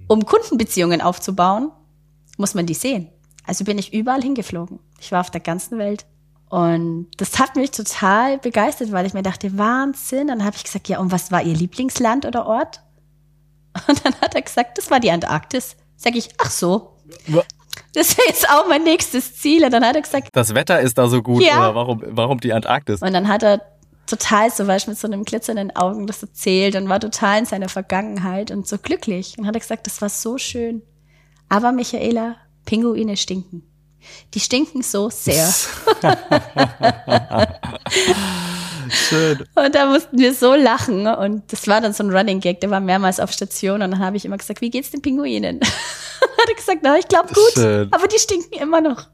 um 0.08 0.24
Kundenbeziehungen 0.24 1.02
aufzubauen, 1.02 1.72
muss 2.38 2.54
man 2.54 2.68
die 2.68 2.76
sehen. 2.76 3.10
Also 3.46 3.64
bin 3.64 3.80
ich 3.80 3.92
überall 3.92 4.22
hingeflogen. 4.22 4.80
Ich 5.00 5.12
war 5.12 5.22
auf 5.22 5.32
der 5.32 5.42
ganzen 5.42 5.80
Welt. 5.80 6.06
Und 6.50 7.10
das 7.18 7.40
hat 7.40 7.56
mich 7.56 7.72
total 7.72 8.38
begeistert, 8.38 8.92
weil 8.92 9.08
ich 9.08 9.16
mir 9.16 9.24
dachte, 9.24 9.58
Wahnsinn. 9.58 10.28
Dann 10.28 10.46
habe 10.46 10.56
ich 10.56 10.64
gesagt, 10.64 10.88
ja, 10.88 11.00
und 11.00 11.12
was 11.12 11.32
war 11.32 11.42
Ihr 11.42 11.56
Lieblingsland 11.56 12.26
oder 12.26 12.46
Ort? 12.46 12.82
Und 13.88 14.06
dann 14.06 14.14
hat 14.22 14.36
er 14.36 14.44
gesagt, 14.44 14.78
das 14.78 14.92
war 14.92 15.00
die 15.00 15.10
Antarktis. 15.10 15.76
Sag 15.96 16.16
ich, 16.16 16.30
ach 16.38 16.52
so. 16.52 16.93
Das 17.94 18.18
wäre 18.18 18.28
jetzt 18.28 18.50
auch 18.50 18.68
mein 18.68 18.84
nächstes 18.84 19.36
Ziel. 19.36 19.64
Und 19.64 19.72
dann 19.72 19.86
hat 19.86 19.96
er 19.96 20.02
gesagt, 20.02 20.30
Das 20.34 20.54
Wetter 20.56 20.80
ist 20.82 20.98
da 20.98 21.08
so 21.08 21.22
gut, 21.22 21.44
Ja. 21.44 21.60
oder 21.60 21.76
warum, 21.76 22.04
warum 22.08 22.40
die 22.40 22.54
Antarktis? 22.54 23.02
Und 23.02 23.14
dann 23.14 23.28
hat 23.28 23.44
er 23.44 23.62
total 24.06 24.52
so 24.52 24.68
weißt, 24.68 24.88
mit 24.88 24.98
so 24.98 25.08
einem 25.08 25.24
glitzernden 25.24 25.76
Augen 25.76 26.08
das 26.08 26.22
erzählt 26.22 26.76
und 26.76 26.90
war 26.90 27.00
total 27.00 27.40
in 27.40 27.46
seiner 27.46 27.70
Vergangenheit 27.70 28.52
und 28.52 28.68
so 28.68 28.78
glücklich. 28.78 29.36
Und 29.38 29.48
hat 29.48 29.56
er 29.56 29.62
gesagt, 29.62 29.88
das 29.88 30.02
war 30.02 30.10
so 30.10 30.38
schön. 30.38 30.82
Aber 31.50 31.72
Michaela, 31.72 32.36
Pinguine 32.66 33.18
stinken. 33.18 33.64
Die 34.34 34.40
stinken 34.40 34.82
so 34.82 35.10
sehr. 35.10 35.54
Schön. 39.10 39.44
Und 39.56 39.76
da 39.76 39.86
mussten 39.88 40.18
wir 40.18 40.34
so 40.34 40.56
lachen. 40.56 41.08
Und 41.08 41.52
das 41.52 41.68
war 41.68 41.82
dann 41.82 41.94
so 41.94 42.04
ein 42.04 42.12
Running 42.12 42.40
Gag, 42.40 42.62
der 42.62 42.70
war 42.70 42.80
mehrmals 42.80 43.20
auf 43.20 43.32
Station. 43.32 43.82
Und 43.82 43.92
dann 43.92 44.00
habe 44.00 44.18
ich 44.18 44.26
immer 44.26 44.38
gesagt, 44.38 44.62
wie 44.62 44.70
geht's 44.70 44.92
den 44.92 45.02
Pinguinen? 45.02 45.60
hat 46.44 46.50
er 46.50 46.56
gesagt, 46.56 46.80
na, 46.84 46.98
ich 46.98 47.08
glaube 47.08 47.34
gut, 47.34 47.54
Schön. 47.54 47.88
aber 47.92 48.08
die 48.08 48.20
stinken 48.20 48.54
immer 48.60 48.82
noch. 48.82 49.08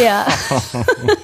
Ja. 0.00 0.26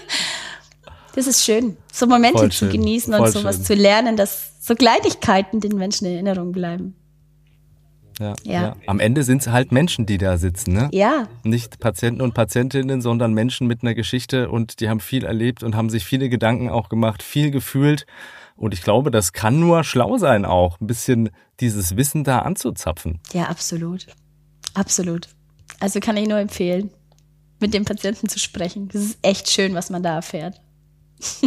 das 1.15 1.27
ist 1.27 1.45
schön, 1.45 1.77
so 1.93 2.07
Momente 2.07 2.39
Voll 2.39 2.51
zu 2.51 2.59
schön. 2.59 2.71
genießen 2.71 3.15
und 3.15 3.21
Voll 3.21 3.31
sowas 3.31 3.57
schön. 3.57 3.65
zu 3.65 3.75
lernen, 3.75 4.17
dass 4.17 4.53
so 4.61 4.75
Kleinigkeiten 4.75 5.61
den 5.61 5.77
Menschen 5.77 6.07
in 6.07 6.15
Erinnerung 6.15 6.53
bleiben. 6.53 6.97
Ja, 8.19 8.35
Ja. 8.45 8.53
ja. 8.63 8.77
Am 8.87 9.01
Ende 9.01 9.23
sind 9.23 9.43
es 9.43 9.49
halt 9.49 9.73
Menschen, 9.73 10.07
die 10.07 10.19
da 10.19 10.37
sitzen, 10.39 10.73
ne? 10.75 10.89
Ja, 10.93 11.29
Nicht 11.43 11.81
Patienten 11.81 12.21
und 12.21 12.35
Patientinnen, 12.35 13.01
sondern 13.01 13.33
Menschen 13.35 13.67
mit 13.67 13.83
einer 13.83 13.95
Geschichte 13.95 14.51
und 14.51 14.81
die 14.81 14.89
haben 14.89 15.01
viel 15.01 15.25
erlebt 15.25 15.63
und 15.63 15.75
haben 15.75 15.91
sich 15.91 16.05
viele 16.05 16.29
Gedanken 16.29 16.69
auch 16.69 16.89
gemacht, 16.89 17.23
viel 17.23 17.51
gefühlt. 17.51 18.07
Und 18.57 18.73
ich 18.73 18.83
glaube, 18.83 19.11
das 19.11 19.33
kann 19.33 19.59
nur 19.59 19.83
schlau 19.85 20.17
sein 20.17 20.45
auch, 20.45 20.81
ein 20.81 20.87
bisschen 20.87 21.31
dieses 21.61 21.97
Wissen 21.97 22.25
da 22.25 22.41
anzuzapfen. 22.41 23.21
ja, 23.33 23.45
absolut. 23.45 24.07
Absolut. 24.75 25.29
Also 25.81 26.01
kann 26.01 26.17
ich 26.17 26.29
nur 26.29 26.39
empfehlen, 26.39 26.91
mit 27.61 27.75
dem 27.75 27.85
Patienten 27.85 28.29
zu 28.29 28.39
sprechen. 28.39 28.89
Das 28.89 29.03
ist 29.03 29.19
echt 29.23 29.49
schön, 29.51 29.75
was 29.75 29.91
man 29.91 30.03
da 30.03 30.17
erfährt. 30.17 30.61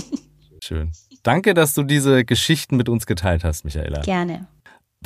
Schön. 0.63 0.91
Danke, 1.23 1.53
dass 1.53 1.73
du 1.73 1.83
diese 1.83 2.25
Geschichten 2.25 2.77
mit 2.77 2.89
uns 2.89 3.05
geteilt 3.05 3.43
hast, 3.43 3.65
Michaela. 3.65 4.01
Gerne. 4.01 4.47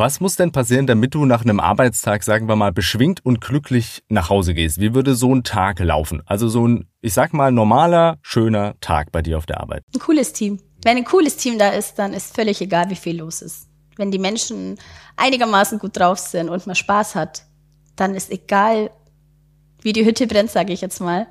Was 0.02 0.20
muss 0.20 0.36
denn 0.36 0.52
passieren, 0.52 0.88
damit 0.88 1.14
du 1.14 1.26
nach 1.26 1.44
einem 1.44 1.60
Arbeitstag, 1.60 2.24
sagen 2.24 2.48
wir 2.48 2.56
mal, 2.56 2.72
beschwingt 2.72 3.24
und 3.24 3.40
glücklich 3.40 4.02
nach 4.10 4.32
Hause 4.32 4.56
gehst? 4.56 4.80
Wie 4.80 4.96
würde 4.96 5.14
so 5.14 5.32
ein 5.32 5.44
Tag 5.44 5.78
laufen? 5.78 6.24
Also 6.26 6.50
so 6.50 6.68
ein, 6.68 6.88
ich 7.02 7.14
sag 7.14 7.34
mal, 7.34 7.52
normaler, 7.52 8.18
schöner 8.24 8.74
Tag 8.82 9.12
bei 9.12 9.22
dir 9.22 9.38
auf 9.38 9.46
der 9.46 9.62
Arbeit. 9.62 9.84
Ein 9.94 10.00
cooles 10.00 10.34
Team. 10.34 10.60
Wenn 10.84 10.98
ein 10.98 11.04
cooles 11.04 11.38
Team 11.38 11.60
da 11.60 11.70
ist, 11.70 12.00
dann 12.00 12.14
ist 12.14 12.36
völlig 12.36 12.60
egal, 12.62 12.90
wie 12.90 12.96
viel 12.96 13.20
los 13.20 13.44
ist. 13.44 13.68
Wenn 13.96 14.10
die 14.10 14.18
Menschen 14.18 14.80
einigermaßen 15.18 15.78
gut 15.78 16.00
drauf 16.00 16.18
sind 16.18 16.50
und 16.50 16.66
man 16.66 16.76
Spaß 16.76 17.14
hat, 17.14 17.44
dann 17.96 18.16
ist 18.16 18.32
egal, 18.32 18.90
wie 19.84 19.94
die 19.94 20.04
Hütte 20.04 20.26
brennt, 20.26 20.50
sage 20.50 20.74
ich 20.74 20.82
jetzt 20.82 21.00
mal. 21.00 21.28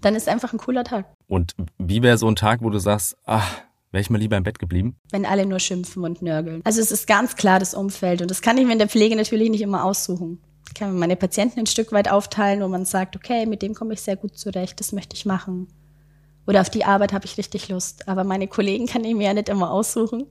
Dann 0.00 0.14
ist 0.14 0.28
einfach 0.28 0.52
ein 0.52 0.60
cooler 0.60 0.84
Tag. 0.84 1.06
Und 1.26 1.56
wie 1.76 2.04
wäre 2.04 2.18
so 2.18 2.28
ein 2.28 2.36
Tag, 2.36 2.62
wo 2.62 2.70
du 2.70 2.78
sagst, 2.78 3.16
ach, 3.24 3.62
wäre 3.96 4.02
ich 4.02 4.10
mal 4.10 4.18
lieber 4.18 4.36
im 4.36 4.42
Bett 4.42 4.58
geblieben? 4.58 4.98
Wenn 5.10 5.24
alle 5.24 5.46
nur 5.46 5.58
schimpfen 5.58 6.04
und 6.04 6.20
nörgeln. 6.20 6.60
Also 6.64 6.82
es 6.82 6.92
ist 6.92 7.06
ganz 7.06 7.34
klar 7.34 7.58
das 7.58 7.72
Umfeld 7.72 8.20
und 8.20 8.30
das 8.30 8.42
kann 8.42 8.58
ich 8.58 8.66
mir 8.66 8.72
in 8.74 8.78
der 8.78 8.90
Pflege 8.90 9.16
natürlich 9.16 9.48
nicht 9.48 9.62
immer 9.62 9.84
aussuchen. 9.84 10.38
Ich 10.68 10.74
kann 10.74 10.98
meine 10.98 11.16
Patienten 11.16 11.60
ein 11.60 11.66
Stück 11.66 11.92
weit 11.92 12.10
aufteilen, 12.10 12.60
wo 12.60 12.68
man 12.68 12.84
sagt, 12.84 13.16
okay, 13.16 13.46
mit 13.46 13.62
dem 13.62 13.72
komme 13.72 13.94
ich 13.94 14.02
sehr 14.02 14.16
gut 14.16 14.36
zurecht, 14.36 14.78
das 14.80 14.92
möchte 14.92 15.16
ich 15.16 15.24
machen. 15.24 15.68
Oder 16.46 16.60
auf 16.60 16.68
die 16.68 16.84
Arbeit 16.84 17.14
habe 17.14 17.24
ich 17.24 17.38
richtig 17.38 17.70
Lust. 17.70 18.06
Aber 18.06 18.22
meine 18.22 18.48
Kollegen 18.48 18.86
kann 18.86 19.02
ich 19.02 19.14
mir 19.14 19.28
ja 19.28 19.34
nicht 19.34 19.48
immer 19.48 19.70
aussuchen. 19.70 20.26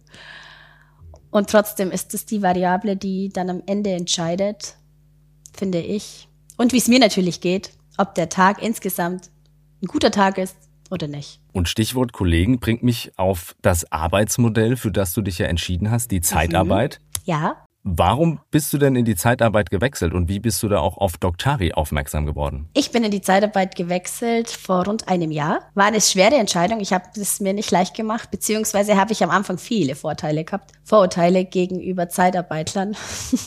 Und 1.31 1.49
trotzdem 1.49 1.89
ist 1.89 2.13
es 2.13 2.27
die 2.27 2.43
Variable, 2.43 2.95
die 2.95 3.29
dann 3.29 3.49
am 3.49 3.63
Ende 3.65 3.89
entscheidet, 3.93 4.77
finde 5.57 5.79
ich. 5.79 6.27
Und 6.55 6.71
wie 6.71 6.77
es 6.77 6.87
mir 6.87 6.99
natürlich 6.99 7.41
geht, 7.41 7.71
ob 7.97 8.13
der 8.13 8.29
Tag 8.29 8.61
insgesamt 8.61 9.31
ein 9.81 9.87
guter 9.87 10.11
Tag 10.11 10.37
ist 10.37 10.55
oder 10.91 11.07
nicht. 11.07 11.41
Und 11.55 11.69
Stichwort 11.69 12.11
Kollegen 12.11 12.59
bringt 12.59 12.83
mich 12.83 13.13
auf 13.15 13.55
das 13.61 13.89
Arbeitsmodell, 13.89 14.75
für 14.75 14.91
das 14.91 15.13
du 15.13 15.21
dich 15.21 15.37
ja 15.37 15.45
entschieden 15.45 15.89
hast, 15.89 16.11
die 16.11 16.19
Zeitarbeit. 16.19 16.99
Ja, 17.23 17.63
Warum 17.87 18.39
bist 18.49 18.73
du 18.73 18.79
denn 18.79 18.95
in 18.95 19.05
die 19.05 19.15
Zeitarbeit 19.15 19.69
gewechselt 19.69 20.15
und 20.15 20.27
wie 20.27 20.39
bist 20.39 20.63
du 20.63 20.67
da 20.67 20.79
auch 20.79 20.97
auf 20.97 21.17
Doktari 21.17 21.71
aufmerksam 21.71 22.25
geworden? 22.25 22.67
Ich 22.73 22.91
bin 22.91 23.03
in 23.03 23.11
die 23.11 23.21
Zeitarbeit 23.21 23.75
gewechselt 23.75 24.49
vor 24.49 24.85
rund 24.85 25.07
einem 25.07 25.29
Jahr. 25.29 25.59
War 25.75 25.85
eine 25.85 26.01
schwere 26.01 26.33
Entscheidung. 26.33 26.79
Ich 26.79 26.93
habe 26.93 27.05
es 27.15 27.39
mir 27.41 27.53
nicht 27.53 27.69
leicht 27.69 27.93
gemacht, 27.95 28.31
beziehungsweise 28.31 28.97
habe 28.97 29.13
ich 29.13 29.23
am 29.23 29.29
Anfang 29.29 29.59
viele 29.59 29.93
Vorteile 29.93 30.43
gehabt. 30.43 30.71
Vorurteile 30.83 31.45
gegenüber 31.45 32.09
Zeitarbeitlern, 32.09 32.97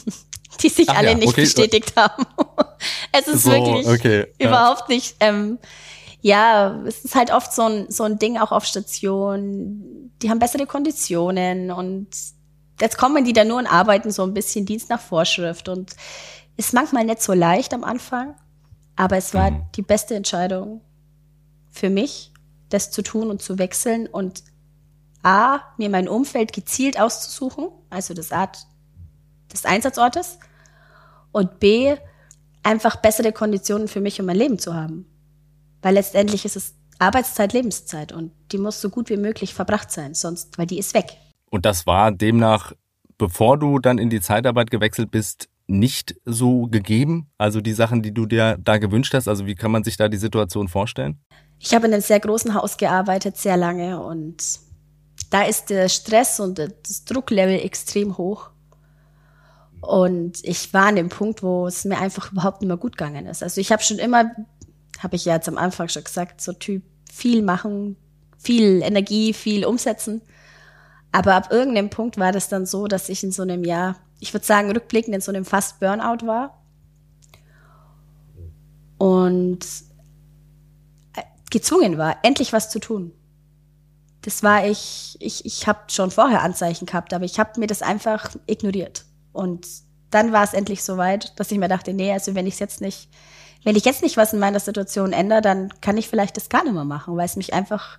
die 0.62 0.68
sich 0.68 0.88
Ach 0.88 0.99
alle 0.99 1.11
ja, 1.11 1.14
nicht 1.16 1.29
okay. 1.31 1.40
bestätigt 1.40 1.94
haben. 1.97 2.25
es 3.12 3.27
ist 3.27 3.42
So, 3.42 3.51
wirklich 3.51 3.88
okay, 3.88 4.27
ja. 4.40 4.49
überhaupt 4.49 4.88
nicht. 4.88 5.16
Ähm, 5.18 5.59
ja, 6.21 6.83
es 6.87 7.05
ist 7.05 7.15
halt 7.15 7.33
oft 7.33 7.53
so 7.53 7.63
ein, 7.63 7.91
so 7.91 8.05
ein 8.05 8.19
Ding 8.19 8.39
auch 8.39 8.53
auf 8.53 8.65
Station. 8.65 10.11
Die 10.21 10.31
haben 10.31 10.39
bessere 10.39 10.67
Konditionen 10.67 11.71
und 11.71 12.09
jetzt 12.81 12.99
kommen 12.99 13.25
die 13.25 13.33
da 13.33 13.45
nur 13.45 13.59
und 13.59 13.67
arbeiten 13.67 14.11
so 14.11 14.25
ein 14.25 14.35
bisschen 14.35 14.67
Dienst 14.67 14.89
nach 14.91 15.01
Vorschrift 15.01 15.69
und 15.69 15.95
ist 16.57 16.75
manchmal 16.75 17.05
nicht 17.05 17.23
so 17.23 17.33
leicht 17.33 17.73
am 17.73 17.85
Anfang, 17.85 18.35
aber 18.97 19.17
es 19.17 19.33
war 19.33 19.51
Mhm. 19.53 19.63
die 19.77 19.83
beste 19.83 20.15
Entscheidung 20.17 20.81
für 21.71 21.91
mich, 21.91 22.33
das 22.69 22.91
zu 22.91 23.03
tun 23.03 23.31
und 23.31 23.41
zu 23.41 23.59
wechseln 23.59 24.09
und 24.09 24.43
A, 25.23 25.61
mir 25.77 25.89
mein 25.91 26.09
Umfeld 26.09 26.53
gezielt 26.53 26.99
auszusuchen, 27.01 27.69
also 27.91 28.15
das 28.15 28.33
Art 28.33 28.67
des 29.53 29.65
Einsatzortes 29.65 30.39
und 31.33 31.61
B, 31.61 31.97
einfach 32.63 32.97
bessere 32.97 33.33
Konditionen 33.33 33.89
für 33.89 34.01
mich 34.01 34.19
und 34.21 34.27
mein 34.27 34.37
Leben 34.37 34.59
zu 34.59 34.75
haben. 34.75 35.07
Weil 35.83 35.95
letztendlich 35.95 36.45
ist 36.45 36.57
es 36.57 36.75
Arbeitszeit, 36.99 37.53
Lebenszeit 37.53 38.12
und 38.12 38.33
die 38.51 38.59
muss 38.59 38.81
so 38.81 38.91
gut 38.91 39.09
wie 39.09 39.17
möglich 39.17 39.55
verbracht 39.55 39.91
sein, 39.91 40.14
sonst, 40.14 40.59
weil 40.59 40.67
die 40.67 40.79
ist 40.79 40.95
weg. 40.95 41.17
Und 41.51 41.64
das 41.64 41.87
war 41.87 42.11
demnach, 42.11 42.73
bevor 43.17 43.59
du 43.59 43.79
dann 43.79 43.99
in 43.99 44.11
die 44.11 44.21
Zeitarbeit 44.21 44.71
gewechselt 44.71 45.11
bist, 45.11 45.49
nicht 45.69 46.17
so 46.25 46.62
gegeben? 46.67 47.31
Also 47.38 47.61
die 47.61 47.73
Sachen, 47.73 48.03
die 48.03 48.12
du 48.12 48.27
dir 48.27 48.59
da 48.59 48.79
gewünscht 48.79 49.14
hast, 49.14 49.29
also 49.29 49.47
wie 49.47 49.55
kann 49.55 49.71
man 49.71 49.85
sich 49.85 49.97
da 49.97 50.09
die 50.09 50.17
Situation 50.17 50.67
vorstellen? 50.67 51.21
Ich 51.61 51.75
habe 51.75 51.87
in 51.87 51.93
einem 51.93 52.03
sehr 52.03 52.21
großen 52.21 52.55
Haus 52.55 52.77
gearbeitet, 52.77 53.37
sehr 53.37 53.57
lange 53.57 54.03
und 54.03 54.43
da 55.31 55.43
ist 55.43 55.71
der 55.71 55.88
Stress 55.88 56.41
und 56.41 56.59
das 56.59 57.05
Drucklevel 57.05 57.61
extrem 57.61 58.17
hoch. 58.17 58.51
Und 59.81 60.38
ich 60.43 60.73
war 60.73 60.87
an 60.87 60.97
dem 60.97 61.09
Punkt, 61.09 61.43
wo 61.43 61.67
es 61.67 61.85
mir 61.85 61.99
einfach 61.99 62.33
überhaupt 62.33 62.61
nicht 62.61 62.69
mehr 62.69 62.77
gut 62.77 62.97
gegangen 62.97 63.27
ist. 63.27 63.43
Also 63.43 63.61
ich 63.61 63.71
habe 63.71 63.83
schon 63.83 63.99
immer, 63.99 64.31
habe 64.99 65.17
ich 65.17 65.25
ja 65.25 65.35
jetzt 65.35 65.49
am 65.49 65.59
Anfang 65.59 65.89
schon 65.89 66.05
gesagt, 66.05 66.41
so 66.41 66.53
Typ 66.53 66.83
viel 67.13 67.43
machen, 67.43 67.97
viel 68.39 68.83
Energie, 68.83 69.33
viel 69.33 69.65
umsetzen. 69.65 70.23
Aber 71.13 71.35
ab 71.35 71.51
irgendeinem 71.51 71.91
Punkt 71.91 72.19
war 72.19 72.33
das 72.33 72.49
dann 72.49 72.67
so, 72.67 72.87
dass 72.87 73.09
ich 73.09 73.25
in 73.25 73.33
so 73.33 73.43
einem 73.43 73.65
Jahr, 73.65 73.97
ich 74.21 74.35
würde 74.35 74.47
sagen, 74.47 74.71
rückblickend 74.71 75.15
in 75.15 75.21
so 75.21 75.33
einem 75.33 75.45
fast 75.45 75.81
Burnout 75.81 76.27
war. 76.27 76.63
Und 78.99 79.65
äh, 81.15 81.23
gezwungen 81.51 81.99
war, 81.99 82.19
endlich 82.23 82.53
was 82.53 82.71
zu 82.71 82.81
tun. 82.81 83.13
Das 84.23 84.43
war 84.43 84.67
ich, 84.67 85.17
ich, 85.21 85.47
ich 85.47 85.67
habe 85.67 85.81
schon 85.89 86.11
vorher 86.11 86.43
Anzeichen 86.43 86.87
gehabt, 86.87 87.15
aber 87.15 87.25
ich 87.25 87.39
habe 87.39 87.59
mir 87.61 87.69
das 87.69 87.83
einfach 87.83 88.35
ignoriert. 88.47 89.05
Und 89.33 89.67
dann 90.11 90.33
war 90.33 90.45
es 90.45 90.53
endlich 90.53 90.83
so 90.83 90.97
weit, 90.97 91.39
dass 91.39 91.53
ich 91.53 91.59
mir 91.59 91.69
dachte, 91.69 91.95
nee, 91.95 92.13
also 92.13 92.35
wenn 92.35 92.47
ich 92.47 92.59
jetzt 92.59 92.81
nicht, 92.81 93.09
wenn 93.64 93.77
ich 93.77 93.85
jetzt 93.85 94.03
nicht 94.03 94.16
was 94.16 94.33
in 94.33 94.38
meiner 94.38 94.61
Situation 94.61 95.12
ändere, 95.12 95.40
dann 95.40 95.68
kann 95.81 95.97
ich 95.97 96.09
vielleicht 96.09 96.37
das 96.37 96.49
gar 96.49 96.64
nicht 96.64 96.75
mehr 96.75 96.85
machen, 96.85 97.16
weil 97.16 97.27
es 97.27 97.37
mich 97.37 97.55
einfach 97.55 97.99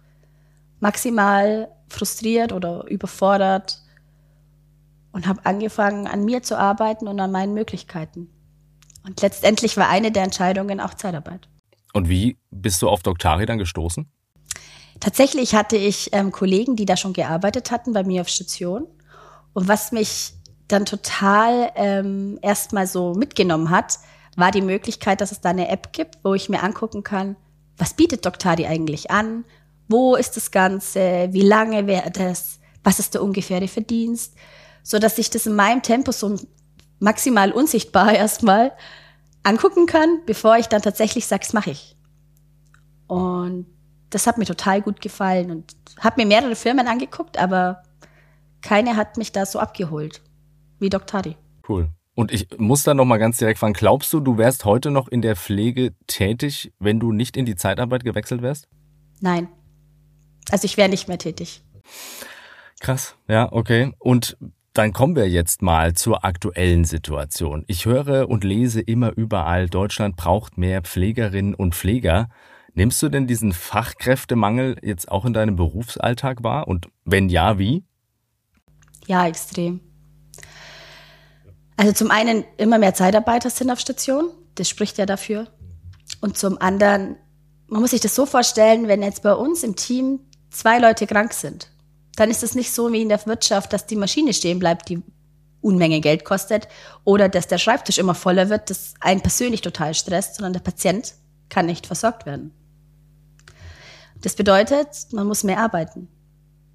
maximal 0.80 1.70
frustriert 1.90 2.54
oder 2.54 2.86
überfordert 2.88 3.82
und 5.12 5.28
habe 5.28 5.46
angefangen, 5.46 6.08
an 6.08 6.24
mir 6.24 6.44
zu 6.44 6.58
arbeiten 6.58 7.08
und 7.08 7.20
an 7.20 7.32
meinen 7.32 7.54
Möglichkeiten. 7.54 8.30
Und 9.06 9.22
letztendlich 9.22 9.78
war 9.78 9.90
eine 9.90 10.12
der 10.12 10.24
Entscheidungen 10.24 10.80
auch 10.80 10.94
Zeitarbeit. 10.94 11.48
Und 11.94 12.10
wie 12.10 12.38
bist 12.52 12.82
du 12.82 12.90
auf 12.90 13.02
Doktari 13.02 13.46
dann 13.46 13.58
gestoßen? 13.58 14.10
Tatsächlich 15.00 15.56
hatte 15.56 15.78
ich 15.78 16.10
ähm, 16.14 16.32
Kollegen, 16.32 16.76
die 16.76 16.86
da 16.86 16.98
schon 16.98 17.14
gearbeitet 17.14 17.72
hatten 17.72 17.94
bei 17.94 18.04
mir 18.04 18.22
auf 18.22 18.30
Station. 18.30 18.86
Und 19.54 19.68
was 19.68 19.92
mich 19.92 20.34
dann 20.68 20.86
total 20.86 21.72
ähm, 21.76 22.38
erstmal 22.42 22.86
so 22.86 23.14
mitgenommen 23.14 23.70
hat, 23.70 24.00
war 24.36 24.52
die 24.52 24.62
Möglichkeit, 24.62 25.22
dass 25.22 25.32
es 25.32 25.42
da 25.42 25.50
eine 25.50 25.70
App 25.70 25.94
gibt, 25.94 26.20
wo 26.24 26.34
ich 26.34 26.50
mir 26.50 26.64
angucken 26.64 27.04
kann, 27.04 27.36
was 27.78 27.94
bietet 27.94 28.26
Doktari 28.26 28.66
eigentlich 28.68 29.10
an, 29.10 29.46
Wo 29.92 30.16
ist 30.16 30.38
das 30.38 30.52
Ganze? 30.52 31.30
Wie 31.32 31.42
lange 31.42 31.88
wäre 31.88 32.12
das? 32.12 32.60
Was 32.84 33.00
ist 33.00 33.16
der 33.16 33.24
ungefähre 33.24 33.68
Verdienst? 33.68 34.36
So 34.84 35.00
dass 35.00 35.18
ich 35.18 35.32
das 35.32 35.48
in 35.48 35.56
meinem 35.56 35.82
Tempo 35.82 36.12
so 36.12 36.38
maximal 37.00 37.52
unsichtbar 37.52 38.14
erstmal 38.14 38.72
angucken 39.44 39.88
kann, 39.88 40.22
bevor 40.28 40.58
ich 40.58 40.68
dann 40.68 40.84
tatsächlich 40.84 41.26
sage, 41.26 41.44
das 41.44 41.54
mache 41.54 41.72
ich. 41.72 41.98
Und 43.08 43.66
das 44.12 44.28
hat 44.28 44.38
mir 44.38 44.46
total 44.46 44.82
gut 44.82 45.02
gefallen 45.02 45.50
und 45.50 45.76
habe 46.00 46.22
mir 46.22 46.28
mehrere 46.28 46.56
Firmen 46.56 46.88
angeguckt, 46.88 47.38
aber 47.40 47.82
keine 48.62 48.96
hat 48.96 49.18
mich 49.18 49.32
da 49.32 49.46
so 49.46 49.60
abgeholt 49.60 50.22
wie 50.80 50.90
Doktari. 50.90 51.36
Cool. 51.68 51.90
Und 52.20 52.34
ich 52.34 52.50
muss 52.58 52.84
da 52.84 52.94
noch 52.94 53.06
mal 53.06 53.16
ganz 53.16 53.38
direkt 53.38 53.60
fragen, 53.60 53.72
glaubst 53.72 54.12
du, 54.12 54.20
du 54.20 54.38
wärst 54.38 54.66
heute 54.66 54.92
noch 54.92 55.08
in 55.08 55.22
der 55.22 55.38
Pflege 55.38 55.94
tätig, 56.06 56.74
wenn 56.78 57.00
du 57.00 57.14
nicht 57.14 57.38
in 57.38 57.46
die 57.46 57.56
Zeitarbeit 57.56 58.04
gewechselt 58.04 58.42
wärst? 58.42 58.68
Nein. 59.22 59.48
Also 60.52 60.66
ich 60.66 60.76
wäre 60.76 60.90
nicht 60.90 61.08
mehr 61.08 61.18
tätig. 61.18 61.64
Krass, 62.82 63.16
ja, 63.30 63.50
okay. 63.54 63.94
Und 64.00 64.36
dann 64.74 64.92
kommen 64.92 65.16
wir 65.16 65.30
jetzt 65.30 65.62
mal 65.62 65.94
zur 65.94 66.26
aktuellen 66.26 66.84
Situation. 66.84 67.64
Ich 67.68 67.86
höre 67.86 68.28
und 68.28 68.44
lese 68.44 68.82
immer 68.82 69.16
überall, 69.16 69.70
Deutschland 69.70 70.18
braucht 70.18 70.58
mehr 70.58 70.82
Pflegerinnen 70.82 71.54
und 71.54 71.74
Pfleger. 71.74 72.28
Nimmst 72.74 73.02
du 73.02 73.08
denn 73.08 73.28
diesen 73.28 73.54
Fachkräftemangel 73.54 74.76
jetzt 74.84 75.10
auch 75.10 75.24
in 75.24 75.32
deinem 75.32 75.56
Berufsalltag 75.56 76.44
wahr? 76.44 76.68
Und 76.68 76.90
wenn 77.06 77.30
ja, 77.30 77.58
wie? 77.60 77.86
Ja, 79.08 79.26
extrem. 79.26 79.80
Also 81.80 81.94
zum 81.94 82.12
einen 82.12 82.44
immer 82.58 82.78
mehr 82.78 82.94
Zeitarbeiter 82.94 83.50
sind 83.50 83.72
auf 83.72 83.80
Station, 83.80 84.32
das 84.56 84.68
spricht 84.68 84.98
ja 84.98 85.06
dafür. 85.06 85.48
Und 86.20 86.38
zum 86.38 86.62
anderen, 86.62 87.16
man 87.68 87.80
muss 87.80 87.92
sich 87.92 88.02
das 88.02 88.16
so 88.16 88.26
vorstellen, 88.26 88.90
wenn 88.90 89.02
jetzt 89.02 89.24
bei 89.24 89.34
uns 89.34 89.64
im 89.64 89.78
Team 89.78 90.20
zwei 90.50 90.80
Leute 90.80 91.08
krank 91.08 91.32
sind, 91.32 91.72
dann 92.18 92.30
ist 92.30 92.44
es 92.44 92.54
nicht 92.54 92.74
so 92.74 92.92
wie 92.92 93.02
in 93.02 93.08
der 93.08 93.26
Wirtschaft, 93.26 93.72
dass 93.72 93.86
die 93.86 93.96
Maschine 93.96 94.34
stehen 94.34 94.60
bleibt, 94.60 94.90
die 94.90 95.02
Unmenge 95.62 96.02
Geld 96.02 96.26
kostet, 96.26 96.68
oder 97.06 97.30
dass 97.30 97.48
der 97.48 97.60
Schreibtisch 97.60 97.98
immer 97.98 98.14
voller 98.14 98.50
wird, 98.50 98.70
das 98.70 98.94
einen 99.00 99.22
persönlich 99.22 99.62
total 99.62 99.94
stresst, 99.94 100.36
sondern 100.36 100.52
der 100.52 100.60
Patient 100.60 101.14
kann 101.48 101.66
nicht 101.66 101.88
versorgt 101.88 102.26
werden. 102.26 102.54
Das 104.22 104.36
bedeutet, 104.36 104.90
man 105.14 105.28
muss 105.28 105.46
mehr 105.46 105.62
arbeiten. 105.62 106.10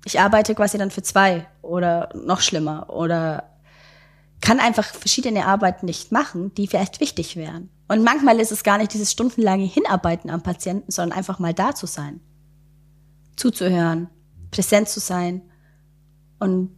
Ich 0.06 0.18
arbeite 0.18 0.54
quasi 0.54 0.78
dann 0.78 0.90
für 0.90 1.02
zwei 1.02 1.46
oder 1.60 2.08
noch 2.14 2.40
schlimmer 2.40 2.88
oder 2.88 3.50
kann 4.44 4.60
einfach 4.60 4.84
verschiedene 4.84 5.46
Arbeiten 5.46 5.86
nicht 5.86 6.12
machen, 6.12 6.52
die 6.54 6.66
vielleicht 6.66 7.00
wichtig 7.00 7.34
wären. 7.34 7.70
Und 7.88 8.04
manchmal 8.04 8.38
ist 8.40 8.52
es 8.52 8.62
gar 8.62 8.76
nicht 8.76 8.92
dieses 8.92 9.10
stundenlange 9.10 9.64
Hinarbeiten 9.64 10.28
am 10.28 10.42
Patienten, 10.42 10.92
sondern 10.92 11.16
einfach 11.16 11.38
mal 11.38 11.54
da 11.54 11.74
zu 11.74 11.86
sein, 11.86 12.20
zuzuhören, 13.36 14.10
präsent 14.50 14.90
zu 14.90 15.00
sein. 15.00 15.40
Und 16.38 16.76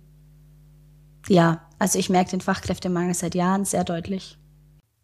ja, 1.26 1.66
also 1.80 1.98
ich 1.98 2.08
merke 2.08 2.30
den 2.30 2.40
Fachkräftemangel 2.40 3.14
seit 3.14 3.34
Jahren 3.34 3.64
sehr 3.64 3.82
deutlich. 3.82 4.38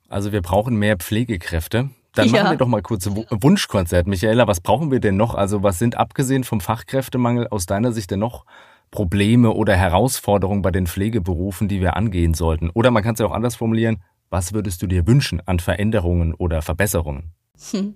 Also 0.09 0.31
wir 0.31 0.41
brauchen 0.41 0.77
mehr 0.77 0.97
Pflegekräfte. 0.97 1.91
Dann 2.15 2.29
ja. 2.29 2.45
machen 2.45 2.53
wir 2.53 2.59
doch 2.59 2.69
mal 2.69 2.83
kurz 2.83 3.09
Wunschkonzert. 3.09 4.07
Michaela, 4.07 4.47
was 4.47 4.61
brauchen 4.61 4.93
wir 4.93 5.01
denn 5.01 5.17
noch? 5.17 5.35
Also 5.35 5.65
was 5.65 5.81
sind 5.81 5.97
abgesehen 5.97 6.45
vom 6.45 6.61
Fachkräftemangel 6.61 7.49
aus 7.49 7.67
deiner 7.67 7.91
Sicht 7.91 8.13
denn 8.13 8.21
noch 8.21 8.47
Probleme 8.93 9.51
oder 9.51 9.75
Herausforderungen 9.75 10.63
bei 10.63 10.71
den 10.71 10.87
Pflegeberufen, 10.87 11.67
die 11.67 11.81
wir 11.81 11.97
angehen 11.97 12.35
sollten? 12.35 12.71
Oder 12.71 12.93
man 12.93 13.03
kann 13.03 13.15
es 13.15 13.21
ja 13.21 13.27
auch 13.27 13.33
anders 13.33 13.57
formulieren. 13.57 14.05
Was 14.31 14.53
würdest 14.53 14.81
du 14.83 14.87
dir 14.87 15.09
wünschen 15.09 15.43
an 15.47 15.59
Veränderungen 15.59 16.35
oder 16.35 16.63
Verbesserungen? 16.63 17.33
Hm. 17.73 17.95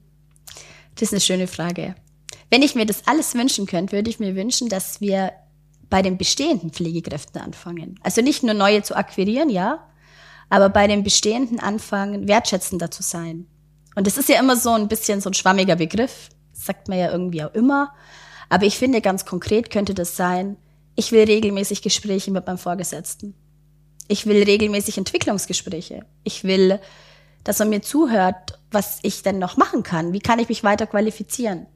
Das 0.95 1.03
ist 1.03 1.13
eine 1.13 1.21
schöne 1.21 1.47
Frage. 1.47 1.95
Wenn 2.51 2.63
ich 2.63 2.75
mir 2.75 2.87
das 2.87 3.07
alles 3.07 3.35
wünschen 3.35 3.67
könnte, 3.67 3.93
würde 3.93 4.11
ich 4.11 4.19
mir 4.19 4.35
wünschen, 4.35 4.69
dass 4.69 5.01
wir 5.01 5.33
bei 5.91 6.03
den 6.03 6.17
bestehenden 6.17 6.71
Pflegekräften 6.71 7.41
anfangen. 7.41 8.01
Also 8.03 8.23
nicht 8.23 8.43
nur 8.43 8.55
neue 8.55 8.83
zu 8.83 8.97
akquirieren, 8.97 9.51
ja, 9.51 9.87
aber 10.49 10.71
bei 10.71 10.87
den 10.87 11.03
bestehenden 11.03 11.61
anfangen, 11.61 12.27
wertschätzender 12.27 12.91
zu 12.91 13.03
sein. 13.03 13.47
Und 13.95 14.07
das 14.07 14.17
ist 14.17 14.29
ja 14.29 14.41
immer 14.41 14.57
so 14.57 14.71
ein 14.71 14.89
bisschen 14.89 15.21
so 15.21 15.31
ein 15.31 15.35
schwammiger 15.35 15.77
Begriff, 15.77 16.31
sagt 16.53 16.89
man 16.89 16.99
ja 16.99 17.11
irgendwie 17.11 17.45
auch 17.45 17.55
immer. 17.55 17.93
Aber 18.49 18.65
ich 18.65 18.79
finde, 18.79 19.01
ganz 19.01 19.27
konkret 19.27 19.71
könnte 19.71 19.93
das 19.93 20.17
sein, 20.17 20.57
ich 20.97 21.13
will 21.13 21.25
regelmäßig 21.25 21.83
Gespräche 21.83 22.31
mit 22.31 22.47
meinem 22.47 22.59
Vorgesetzten. 22.59 23.35
Ich 24.09 24.27
will 24.27 24.43
regelmäßig 24.43 24.99
Entwicklungsgespräche. 24.99 26.05
Ich 26.25 26.45
will, 26.45 26.81
dass 27.45 27.61
er 27.61 27.67
mir 27.67 27.83
zuhört, 27.83 28.59
was 28.71 28.99
ich 29.03 29.23
denn 29.23 29.39
noch 29.39 29.57
machen 29.57 29.83
kann. 29.83 30.13
Wie 30.13 30.21
kann 30.21 30.39
ich 30.39 30.49
mich 30.49 30.65
weiter 30.65 30.87
qualifizieren? 30.87 31.67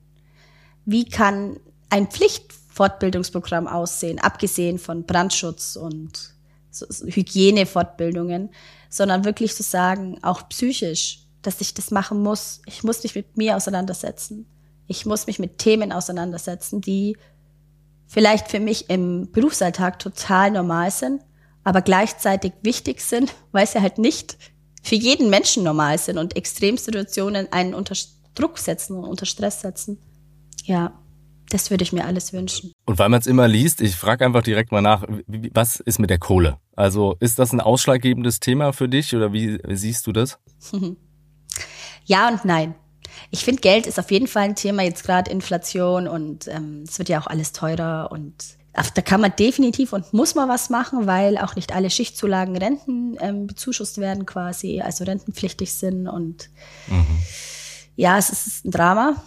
wie 0.85 1.04
kann 1.04 1.59
ein 1.88 2.09
Pflichtfortbildungsprogramm 2.09 3.66
aussehen, 3.66 4.18
abgesehen 4.18 4.78
von 4.78 5.04
Brandschutz 5.04 5.76
und 5.76 6.35
Hygienefortbildungen, 7.06 8.50
sondern 8.88 9.24
wirklich 9.24 9.54
zu 9.54 9.62
sagen, 9.62 10.18
auch 10.22 10.48
psychisch, 10.48 11.26
dass 11.42 11.61
ich 11.61 11.74
das 11.74 11.90
machen 11.90 12.22
muss. 12.22 12.61
Ich 12.66 12.83
muss 12.85 13.02
mich 13.02 13.14
mit 13.14 13.37
mir 13.37 13.56
auseinandersetzen. 13.56 14.46
Ich 14.87 15.06
muss 15.06 15.26
mich 15.26 15.38
mit 15.38 15.59
Themen 15.59 15.92
auseinandersetzen, 15.92 16.80
die 16.80 17.16
vielleicht 18.10 18.48
für 18.48 18.60
mich 18.60 18.90
im 18.90 19.30
Berufsalltag 19.30 20.00
total 20.00 20.50
normal 20.50 20.90
sind, 20.90 21.22
aber 21.62 21.80
gleichzeitig 21.80 22.52
wichtig 22.62 23.00
sind, 23.00 23.32
weil 23.52 23.66
sie 23.66 23.80
halt 23.80 23.98
nicht 23.98 24.36
für 24.82 24.96
jeden 24.96 25.30
Menschen 25.30 25.62
normal 25.62 25.98
sind 25.98 26.18
und 26.18 26.36
Extremsituationen 26.36 27.52
einen 27.52 27.74
unter 27.74 27.94
Druck 28.34 28.58
setzen 28.58 28.96
und 28.96 29.04
unter 29.04 29.26
Stress 29.26 29.60
setzen. 29.60 29.98
Ja, 30.64 30.92
das 31.50 31.70
würde 31.70 31.84
ich 31.84 31.92
mir 31.92 32.04
alles 32.04 32.32
wünschen. 32.32 32.72
Und 32.86 32.98
weil 32.98 33.08
man 33.08 33.20
es 33.20 33.26
immer 33.26 33.46
liest, 33.46 33.80
ich 33.80 33.94
frage 33.94 34.24
einfach 34.24 34.42
direkt 34.42 34.72
mal 34.72 34.80
nach, 34.80 35.04
was 35.52 35.80
ist 35.80 35.98
mit 35.98 36.10
der 36.10 36.18
Kohle? 36.18 36.58
Also 36.74 37.16
ist 37.20 37.38
das 37.38 37.52
ein 37.52 37.60
ausschlaggebendes 37.60 38.40
Thema 38.40 38.72
für 38.72 38.88
dich 38.88 39.14
oder 39.14 39.32
wie 39.32 39.58
siehst 39.68 40.06
du 40.06 40.12
das? 40.12 40.38
ja 42.06 42.28
und 42.28 42.44
nein. 42.44 42.74
Ich 43.30 43.44
finde, 43.44 43.61
Geld 43.61 43.87
ist 43.87 43.98
auf 43.98 44.11
jeden 44.11 44.26
Fall 44.26 44.44
ein 44.44 44.56
Thema, 44.56 44.83
jetzt 44.83 45.04
gerade 45.04 45.30
Inflation 45.30 46.09
und 46.09 46.48
ähm, 46.48 46.85
es 46.87 46.98
wird 46.98 47.09
ja 47.09 47.20
auch 47.20 47.26
alles 47.26 47.52
teurer 47.52 48.11
und 48.11 48.35
da 48.72 49.02
kann 49.02 49.20
man 49.20 49.35
definitiv 49.37 49.92
und 49.92 50.12
muss 50.12 50.35
man 50.35 50.48
was 50.48 50.70
machen, 50.70 51.06
weil 51.06 51.38
auch 51.38 51.56
nicht 51.56 51.74
alle 51.74 51.90
Schichtzulagen 51.90 52.56
Renten 52.56 53.16
ähm, 53.20 53.46
bezuschusst 53.48 53.98
werden 53.98 54.26
quasi, 54.26 54.80
also 54.80 55.04
rentenpflichtig 55.04 55.74
sind 55.74 56.06
und 56.06 56.50
mhm. 56.87 57.18
ja, 57.96 58.16
es 58.16 58.30
ist 58.30 58.64
ein 58.64 58.70
Drama. 58.70 59.22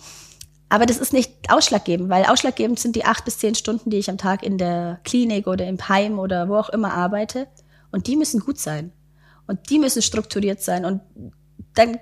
Aber 0.70 0.88
das 0.88 0.98
ist 0.98 1.14
nicht 1.14 1.52
ausschlaggebend, 1.52 2.10
weil 2.10 2.26
ausschlaggebend 2.26 2.80
sind 2.80 2.96
die 2.96 3.06
acht 3.06 3.26
bis 3.26 3.38
zehn 3.38 3.54
Stunden, 3.54 3.92
die 3.92 3.98
ich 3.98 4.10
am 4.10 4.18
Tag 4.18 4.42
in 4.42 4.58
der 4.58 5.00
Klinik 5.04 5.46
oder 5.46 5.68
im 5.68 5.78
Heim 5.88 6.18
oder 6.18 6.50
wo 6.50 6.56
auch 6.56 6.70
immer 6.70 6.94
arbeite. 6.94 7.48
Und 7.92 8.08
die 8.08 8.16
müssen 8.16 8.40
gut 8.40 8.58
sein. 8.58 8.92
Und 9.46 9.70
die 9.70 9.78
müssen 9.78 10.02
strukturiert 10.02 10.64
sein. 10.64 10.84
Und 10.84 11.02
dann 11.76 12.00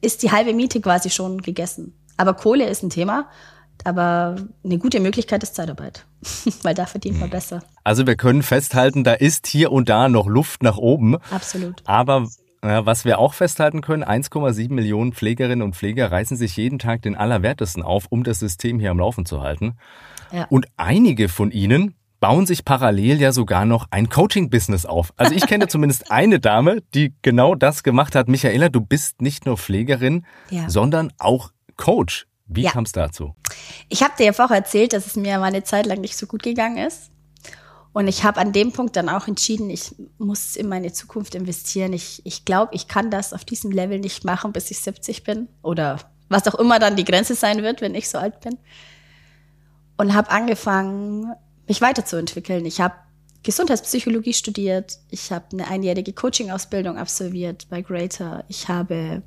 ist 0.00 0.22
die 0.22 0.30
halbe 0.30 0.54
Miete 0.54 0.80
quasi 0.80 1.10
schon 1.10 1.42
gegessen. 1.42 1.94
Aber 2.16 2.34
Kohle 2.34 2.68
ist 2.68 2.82
ein 2.82 2.90
Thema. 2.90 3.28
Aber 3.84 4.36
eine 4.62 4.78
gute 4.78 5.00
Möglichkeit 5.00 5.42
ist 5.42 5.54
Zeitarbeit, 5.54 6.04
weil 6.62 6.74
da 6.74 6.86
verdient 6.86 7.16
man 7.18 7.24
hm. 7.24 7.30
besser. 7.30 7.62
Also 7.84 8.06
wir 8.06 8.16
können 8.16 8.42
festhalten, 8.42 9.04
da 9.04 9.14
ist 9.14 9.46
hier 9.46 9.72
und 9.72 9.88
da 9.88 10.08
noch 10.08 10.26
Luft 10.26 10.62
nach 10.62 10.76
oben. 10.76 11.16
Absolut. 11.30 11.82
Aber 11.86 12.28
ja, 12.62 12.84
was 12.84 13.06
wir 13.06 13.18
auch 13.18 13.32
festhalten 13.32 13.80
können, 13.80 14.04
1,7 14.04 14.72
Millionen 14.72 15.12
Pflegerinnen 15.12 15.62
und 15.62 15.76
Pfleger 15.76 16.12
reißen 16.12 16.36
sich 16.36 16.56
jeden 16.56 16.78
Tag 16.78 17.02
den 17.02 17.16
Allerwertesten 17.16 17.82
auf, 17.82 18.06
um 18.10 18.22
das 18.22 18.38
System 18.38 18.78
hier 18.78 18.90
am 18.90 18.98
Laufen 18.98 19.24
zu 19.24 19.40
halten. 19.40 19.78
Ja. 20.30 20.46
Und 20.50 20.66
einige 20.76 21.28
von 21.28 21.50
ihnen 21.50 21.94
bauen 22.20 22.46
sich 22.46 22.64
parallel 22.64 23.20
ja 23.20 23.32
sogar 23.32 23.64
noch 23.64 23.86
ein 23.90 24.08
Coaching-Business 24.08 24.86
auf. 24.86 25.12
Also 25.16 25.34
ich 25.34 25.46
kenne 25.46 25.68
zumindest 25.68 26.10
eine 26.10 26.38
Dame, 26.38 26.82
die 26.94 27.14
genau 27.22 27.54
das 27.54 27.82
gemacht 27.82 28.14
hat. 28.14 28.28
Michaela, 28.28 28.68
du 28.68 28.80
bist 28.80 29.22
nicht 29.22 29.46
nur 29.46 29.56
Pflegerin, 29.56 30.26
ja. 30.50 30.68
sondern 30.68 31.12
auch 31.18 31.50
Coach. 31.76 32.26
Wie 32.46 32.62
ja. 32.62 32.70
kam 32.72 32.84
es 32.84 32.92
dazu? 32.92 33.34
Ich 33.88 34.02
habe 34.02 34.12
dir 34.18 34.26
ja 34.26 34.32
vorher 34.32 34.56
erzählt, 34.56 34.92
dass 34.92 35.06
es 35.06 35.16
mir 35.16 35.38
mal 35.38 35.46
eine 35.46 35.62
Zeit 35.62 35.86
lang 35.86 36.00
nicht 36.00 36.16
so 36.16 36.26
gut 36.26 36.42
gegangen 36.42 36.78
ist. 36.78 37.10
Und 37.92 38.06
ich 38.06 38.22
habe 38.24 38.40
an 38.40 38.52
dem 38.52 38.72
Punkt 38.72 38.96
dann 38.96 39.08
auch 39.08 39.26
entschieden, 39.26 39.70
ich 39.70 39.94
muss 40.18 40.56
in 40.56 40.68
meine 40.68 40.92
Zukunft 40.92 41.34
investieren. 41.34 41.92
Ich, 41.92 42.22
ich 42.24 42.44
glaube, 42.44 42.74
ich 42.74 42.86
kann 42.86 43.10
das 43.10 43.32
auf 43.32 43.44
diesem 43.44 43.72
Level 43.72 43.98
nicht 43.98 44.24
machen, 44.24 44.52
bis 44.52 44.70
ich 44.70 44.80
70 44.80 45.24
bin 45.24 45.48
oder 45.62 45.98
was 46.28 46.46
auch 46.46 46.54
immer 46.56 46.78
dann 46.78 46.94
die 46.94 47.04
Grenze 47.04 47.34
sein 47.34 47.62
wird, 47.62 47.80
wenn 47.80 47.94
ich 47.94 48.08
so 48.08 48.18
alt 48.18 48.40
bin. 48.40 48.58
Und 49.96 50.14
habe 50.14 50.30
angefangen, 50.30 51.32
mich 51.70 51.80
weiterzuentwickeln. 51.80 52.66
Ich 52.66 52.80
habe 52.80 52.96
Gesundheitspsychologie 53.44 54.34
studiert. 54.34 54.98
Ich 55.08 55.30
habe 55.30 55.46
eine 55.52 55.68
einjährige 55.68 56.12
Coaching-Ausbildung 56.12 56.98
absolviert 56.98 57.68
bei 57.70 57.80
Greater. 57.80 58.44
Ich 58.48 58.66
habe 58.66 59.22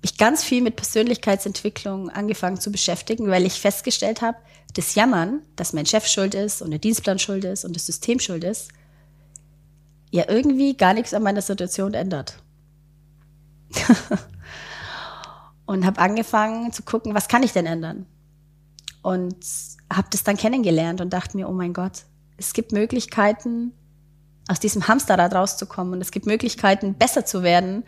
mich 0.00 0.16
ganz 0.16 0.42
viel 0.42 0.62
mit 0.62 0.76
Persönlichkeitsentwicklung 0.76 2.08
angefangen 2.08 2.58
zu 2.58 2.72
beschäftigen, 2.72 3.28
weil 3.28 3.44
ich 3.44 3.60
festgestellt 3.60 4.22
habe, 4.22 4.38
das 4.72 4.94
Jammern, 4.94 5.42
dass 5.54 5.74
mein 5.74 5.84
Chef 5.84 6.06
schuld 6.06 6.34
ist 6.34 6.62
und 6.62 6.70
der 6.70 6.80
Dienstplan 6.80 7.18
schuld 7.18 7.44
ist 7.44 7.66
und 7.66 7.76
das 7.76 7.84
System 7.84 8.18
schuld 8.18 8.42
ist, 8.42 8.70
ja 10.10 10.24
irgendwie 10.28 10.78
gar 10.78 10.94
nichts 10.94 11.12
an 11.12 11.22
meiner 11.22 11.42
Situation 11.42 11.92
ändert. 11.92 12.42
und 15.66 15.84
habe 15.84 16.00
angefangen 16.00 16.72
zu 16.72 16.84
gucken, 16.84 17.14
was 17.14 17.28
kann 17.28 17.42
ich 17.42 17.52
denn 17.52 17.66
ändern? 17.66 18.06
Und 19.06 19.36
habe 19.88 20.08
das 20.10 20.24
dann 20.24 20.36
kennengelernt 20.36 21.00
und 21.00 21.12
dachte 21.12 21.36
mir, 21.36 21.48
oh 21.48 21.52
mein 21.52 21.72
Gott, 21.72 22.02
es 22.38 22.52
gibt 22.52 22.72
Möglichkeiten, 22.72 23.70
aus 24.48 24.58
diesem 24.58 24.88
Hamsterrad 24.88 25.32
rauszukommen. 25.32 25.94
Und 25.94 26.00
es 26.00 26.10
gibt 26.10 26.26
Möglichkeiten, 26.26 26.94
besser 26.94 27.24
zu 27.24 27.44
werden 27.44 27.84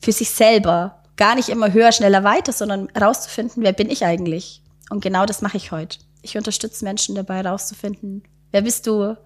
für 0.00 0.12
sich 0.12 0.30
selber. 0.30 1.02
Gar 1.16 1.34
nicht 1.34 1.48
immer 1.48 1.72
höher, 1.72 1.90
schneller, 1.90 2.22
weiter, 2.22 2.52
sondern 2.52 2.88
rauszufinden, 2.90 3.64
wer 3.64 3.72
bin 3.72 3.90
ich 3.90 4.04
eigentlich? 4.04 4.62
Und 4.90 5.00
genau 5.00 5.26
das 5.26 5.42
mache 5.42 5.56
ich 5.56 5.72
heute. 5.72 5.98
Ich 6.22 6.36
unterstütze 6.36 6.84
Menschen 6.84 7.16
dabei, 7.16 7.40
rauszufinden, 7.40 8.22
wer 8.52 8.62
bist 8.62 8.86
du? 8.86 9.16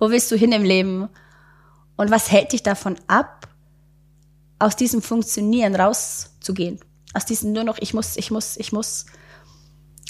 Wo 0.00 0.10
willst 0.10 0.32
du 0.32 0.36
hin 0.36 0.50
im 0.50 0.64
Leben? 0.64 1.08
Und 1.96 2.10
was 2.10 2.32
hält 2.32 2.50
dich 2.50 2.64
davon 2.64 2.96
ab, 3.06 3.46
aus 4.58 4.74
diesem 4.74 5.00
Funktionieren 5.00 5.76
rauszugehen? 5.76 6.80
Aus 7.14 7.24
diesem 7.24 7.52
nur 7.52 7.62
noch, 7.62 7.78
ich 7.78 7.94
muss, 7.94 8.16
ich 8.16 8.32
muss, 8.32 8.56
ich 8.56 8.72
muss. 8.72 9.06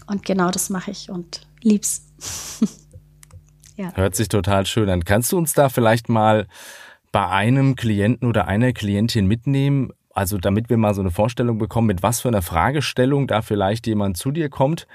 Und 0.06 0.24
genau 0.24 0.50
das 0.50 0.70
mache 0.70 0.90
ich 0.90 1.10
und 1.10 1.46
lieb's. 1.62 2.02
ja. 3.76 3.92
Hört 3.94 4.14
sich 4.14 4.28
total 4.28 4.66
schön 4.66 4.88
an. 4.88 5.04
Kannst 5.04 5.32
du 5.32 5.38
uns 5.38 5.52
da 5.52 5.68
vielleicht 5.68 6.08
mal 6.08 6.46
bei 7.12 7.28
einem 7.28 7.76
Klienten 7.76 8.28
oder 8.28 8.46
einer 8.46 8.72
Klientin 8.72 9.26
mitnehmen? 9.26 9.92
Also 10.12 10.38
damit 10.38 10.70
wir 10.70 10.76
mal 10.76 10.94
so 10.94 11.02
eine 11.02 11.10
Vorstellung 11.10 11.58
bekommen, 11.58 11.88
mit 11.88 12.02
was 12.02 12.20
für 12.20 12.28
einer 12.28 12.42
Fragestellung 12.42 13.26
da 13.26 13.42
vielleicht 13.42 13.86
jemand 13.86 14.16
zu 14.16 14.30
dir 14.30 14.48
kommt 14.48 14.86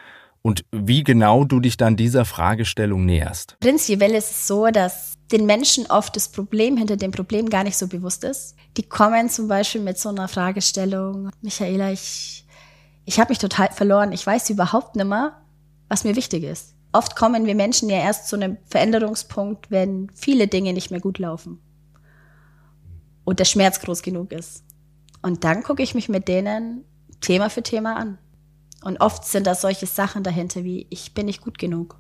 und 0.42 0.66
wie 0.72 1.04
genau 1.04 1.44
du 1.44 1.60
dich 1.60 1.78
dann 1.78 1.96
dieser 1.96 2.26
Fragestellung 2.26 3.06
näherst. 3.06 3.58
Prinzipiell 3.60 4.12
ist 4.12 4.32
es 4.32 4.48
so, 4.48 4.68
dass 4.68 5.14
den 5.32 5.46
Menschen 5.46 5.86
oft 5.88 6.16
das 6.16 6.30
Problem 6.30 6.78
hinter 6.78 6.98
dem 6.98 7.12
Problem 7.12 7.50
gar 7.50 7.64
nicht 7.64 7.78
so 7.78 7.88
bewusst 7.88 8.24
ist. 8.24 8.56
Die 8.78 8.84
kommen 8.84 9.30
zum 9.30 9.48
Beispiel 9.48 9.82
mit 9.82 9.98
so 9.98 10.10
einer 10.10 10.28
Fragestellung, 10.28 11.30
Michaela, 11.42 11.92
ich, 11.92 12.46
ich 13.06 13.20
habe 13.20 13.32
mich 13.32 13.40
total 13.40 13.72
verloren, 13.72 14.12
ich 14.12 14.26
weiß 14.26 14.50
überhaupt 14.50 14.96
nicht 14.96 15.06
mehr, 15.06 15.42
was 15.90 16.04
mir 16.04 16.16
wichtig 16.16 16.44
ist. 16.44 16.76
Oft 16.94 17.16
kommen 17.16 17.46
wir 17.46 17.56
Menschen 17.56 17.90
ja 17.90 17.98
erst 17.98 18.28
zu 18.28 18.36
einem 18.36 18.58
Veränderungspunkt, 18.66 19.72
wenn 19.72 20.10
viele 20.14 20.48
Dinge 20.48 20.74
nicht 20.74 20.92
mehr 20.92 21.00
gut 21.00 21.20
laufen 21.20 21.60
und 23.24 23.40
der 23.40 23.46
Schmerz 23.46 23.80
groß 23.80 24.02
genug 24.02 24.32
ist. 24.32 24.64
Und 25.22 25.44
dann 25.44 25.64
gucke 25.64 25.84
ich 25.84 25.96
mich 25.96 26.10
mit 26.10 26.28
denen 26.28 26.84
Thema 27.22 27.50
für 27.50 27.64
Thema 27.64 27.96
an. 27.96 28.18
Und 28.84 29.00
oft 29.00 29.24
sind 29.26 29.46
da 29.46 29.56
solche 29.56 29.86
Sachen 29.86 30.24
dahinter 30.24 30.64
wie, 30.64 30.88
ich 30.90 31.14
bin 31.14 31.28
nicht 31.28 31.42
gut 31.42 31.60
genug. 31.60 32.00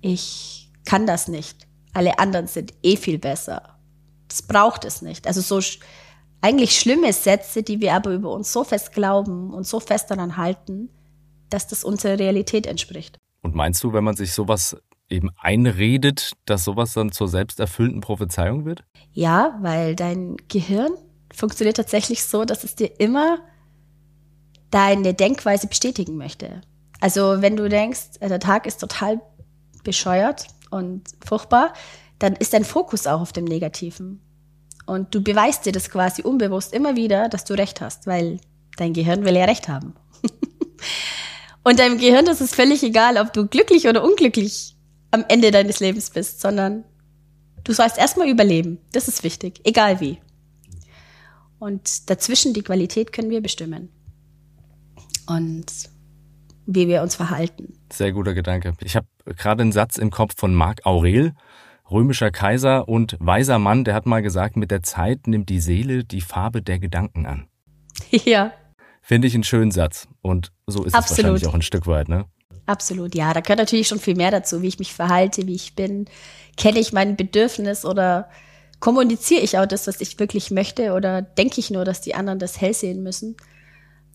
Ich 0.00 0.70
kann 0.84 1.06
das 1.06 1.28
nicht. 1.28 1.68
Alle 1.92 2.18
anderen 2.18 2.48
sind 2.48 2.74
eh 2.82 2.96
viel 2.96 3.18
besser. 3.18 3.78
Das 4.28 4.42
braucht 4.42 4.84
es 4.84 5.02
nicht. 5.02 5.26
Also 5.26 5.40
so 5.40 5.60
eigentlich 6.42 6.78
schlimme 6.78 7.12
Sätze, 7.12 7.62
die 7.62 7.80
wir 7.80 7.94
aber 7.94 8.12
über 8.12 8.30
uns 8.30 8.52
so 8.52 8.64
fest 8.64 8.92
glauben 8.92 9.54
und 9.54 9.66
so 9.66 9.80
fest 9.80 10.10
daran 10.10 10.36
halten, 10.36 10.90
dass 11.48 11.68
das 11.68 11.84
unserer 11.84 12.18
Realität 12.18 12.66
entspricht. 12.66 13.18
Und 13.40 13.54
meinst 13.54 13.82
du, 13.82 13.92
wenn 13.92 14.04
man 14.04 14.16
sich 14.16 14.34
sowas 14.34 14.76
eben 15.08 15.30
einredet, 15.40 16.32
dass 16.44 16.64
sowas 16.64 16.94
dann 16.94 17.12
zur 17.12 17.28
selbsterfüllenden 17.28 18.00
Prophezeiung 18.00 18.64
wird? 18.64 18.84
Ja, 19.12 19.58
weil 19.60 19.94
dein 19.94 20.36
Gehirn 20.48 20.92
funktioniert 21.32 21.76
tatsächlich 21.76 22.24
so, 22.24 22.44
dass 22.44 22.64
es 22.64 22.74
dir 22.74 23.00
immer 23.00 23.38
deine 24.70 25.14
Denkweise 25.14 25.66
bestätigen 25.66 26.16
möchte. 26.16 26.62
Also 27.00 27.42
wenn 27.42 27.56
du 27.56 27.68
denkst, 27.68 28.18
äh, 28.20 28.28
der 28.28 28.40
Tag 28.40 28.66
ist 28.66 28.78
total 28.78 29.20
bescheuert 29.84 30.46
und 30.70 31.02
furchtbar, 31.24 31.74
dann 32.18 32.34
ist 32.34 32.52
dein 32.54 32.64
Fokus 32.64 33.06
auch 33.06 33.20
auf 33.20 33.32
dem 33.32 33.44
Negativen. 33.44 34.20
Und 34.86 35.14
du 35.14 35.22
beweist 35.22 35.66
dir 35.66 35.72
das 35.72 35.90
quasi 35.90 36.22
unbewusst 36.22 36.72
immer 36.72 36.96
wieder, 36.96 37.28
dass 37.28 37.44
du 37.44 37.54
recht 37.54 37.80
hast, 37.80 38.06
weil 38.06 38.40
dein 38.76 38.92
Gehirn 38.92 39.24
will 39.24 39.36
ja 39.36 39.44
recht 39.44 39.68
haben. 39.68 39.94
und 41.64 41.78
deinem 41.78 41.98
Gehirn 41.98 42.26
ist 42.26 42.40
es 42.40 42.54
völlig 42.54 42.82
egal, 42.82 43.16
ob 43.16 43.32
du 43.32 43.46
glücklich 43.46 43.86
oder 43.88 44.02
unglücklich 44.02 44.76
am 45.10 45.24
Ende 45.28 45.50
deines 45.50 45.80
Lebens 45.80 46.10
bist, 46.10 46.40
sondern 46.40 46.84
du 47.64 47.72
sollst 47.72 47.98
erstmal 47.98 48.28
überleben. 48.28 48.78
Das 48.92 49.08
ist 49.08 49.22
wichtig, 49.22 49.60
egal 49.64 50.00
wie. 50.00 50.18
Und 51.58 52.10
dazwischen 52.10 52.54
die 52.54 52.62
Qualität 52.62 53.12
können 53.12 53.30
wir 53.30 53.40
bestimmen 53.40 53.88
und 55.28 55.66
wie 56.66 56.88
wir 56.88 57.02
uns 57.02 57.14
verhalten. 57.14 57.74
Sehr 57.92 58.12
guter 58.12 58.34
Gedanke. 58.34 58.72
Ich 58.80 58.96
habe 58.96 59.06
gerade 59.24 59.62
einen 59.62 59.72
Satz 59.72 59.96
im 59.96 60.10
Kopf 60.10 60.34
von 60.36 60.54
Marc 60.54 60.84
Aurel, 60.86 61.34
römischer 61.92 62.30
Kaiser 62.30 62.88
und 62.88 63.16
weiser 63.20 63.58
Mann, 63.58 63.84
der 63.84 63.94
hat 63.94 64.06
mal 64.06 64.22
gesagt, 64.22 64.56
mit 64.56 64.70
der 64.70 64.82
Zeit 64.82 65.26
nimmt 65.26 65.48
die 65.48 65.60
Seele 65.60 66.04
die 66.04 66.20
Farbe 66.20 66.62
der 66.62 66.78
Gedanken 66.78 67.26
an. 67.26 67.46
Ja. 68.24 68.52
Finde 69.00 69.26
ich 69.26 69.34
einen 69.34 69.42
schönen 69.42 69.70
Satz. 69.70 70.06
Und 70.20 70.52
so 70.66 70.84
ist 70.84 70.94
Absolut. 70.94 71.18
es 71.18 71.24
wahrscheinlich 71.24 71.46
auch 71.48 71.54
ein 71.54 71.62
Stück 71.62 71.86
weit, 71.86 72.08
ne? 72.08 72.26
Absolut, 72.66 73.14
ja. 73.14 73.32
Da 73.32 73.40
gehört 73.40 73.58
natürlich 73.58 73.88
schon 73.88 73.98
viel 73.98 74.14
mehr 74.14 74.30
dazu, 74.30 74.62
wie 74.62 74.68
ich 74.68 74.78
mich 74.78 74.92
verhalte, 74.92 75.46
wie 75.46 75.54
ich 75.54 75.74
bin. 75.74 76.06
Kenne 76.56 76.78
ich 76.78 76.92
mein 76.92 77.16
Bedürfnis 77.16 77.84
oder 77.84 78.28
kommuniziere 78.80 79.40
ich 79.40 79.58
auch 79.58 79.66
das, 79.66 79.86
was 79.86 80.00
ich 80.00 80.18
wirklich 80.20 80.50
möchte 80.50 80.92
oder 80.92 81.22
denke 81.22 81.58
ich 81.58 81.70
nur, 81.70 81.84
dass 81.84 82.00
die 82.00 82.14
anderen 82.14 82.38
das 82.38 82.60
hell 82.60 82.74
sehen 82.74 83.02
müssen? 83.02 83.36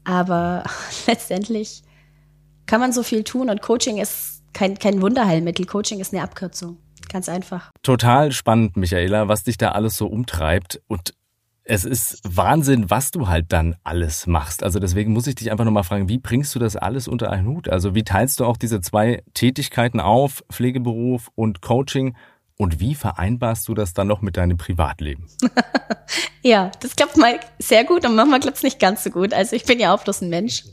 Aber 0.04 0.64
letztendlich 1.08 1.84
kann 2.66 2.80
man 2.80 2.94
so 2.94 3.04
viel 3.04 3.24
tun 3.24 3.50
und 3.50 3.62
Coaching 3.62 3.98
ist 3.98 4.44
kein, 4.54 4.80
kein 4.80 5.02
Wunderheilmittel. 5.02 5.66
Coaching 5.66 6.00
ist 6.00 6.14
eine 6.14 6.24
Abkürzung. 6.24 6.78
Ganz 7.12 7.30
einfach. 7.30 7.72
Total 7.84 8.32
spannend, 8.32 8.78
Michaela, 8.78 9.28
was 9.28 9.44
dich 9.44 9.58
da 9.58 9.72
alles 9.72 9.98
so 9.98 10.08
umtreibt. 10.08 10.82
Und 10.88 11.14
es 11.64 11.84
ist 11.84 12.20
Wahnsinn, 12.24 12.90
was 12.90 13.12
du 13.12 13.28
halt 13.28 13.48
dann 13.50 13.76
alles 13.84 14.26
machst. 14.26 14.64
Also 14.64 14.80
deswegen 14.80 15.12
muss 15.12 15.28
ich 15.28 15.36
dich 15.36 15.52
einfach 15.52 15.66
nochmal 15.66 15.84
fragen, 15.84 16.10
wie 16.10 16.18
bringst 16.18 16.56
du 16.56 16.60
das 16.60 16.76
alles 16.76 17.08
unter 17.08 17.30
einen 17.30 17.48
Hut? 17.48 17.70
Also 17.70 17.94
wie 17.94 18.04
teilst 18.04 18.40
du 18.40 18.46
auch 18.46 18.58
diese 18.58 18.82
zwei 18.82 19.24
Tätigkeiten 19.34 20.00
auf, 20.00 20.44
Pflegeberuf 20.50 21.30
und 21.36 21.62
Coaching? 21.62 22.16
Und 22.60 22.80
wie 22.80 22.96
vereinbarst 22.96 23.68
du 23.68 23.76
das 23.76 23.94
dann 23.94 24.08
noch 24.08 24.22
mit 24.22 24.36
deinem 24.36 24.58
Privatleben? 24.58 25.28
ja, 26.42 26.72
das 26.80 26.96
klappt 26.96 27.16
mal 27.16 27.40
sehr 27.60 27.84
gut 27.84 28.04
und 28.04 28.16
manchmal 28.16 28.40
klappt 28.40 28.58
es 28.58 28.64
nicht 28.64 28.80
ganz 28.80 29.04
so 29.04 29.12
gut. 29.12 29.32
Also 29.34 29.56
ich 29.56 29.66
bin 29.66 29.80
ja 29.80 29.94
auch 29.94 30.04
bloß 30.04 30.22
ein 30.22 30.30
Mensch. 30.30 30.64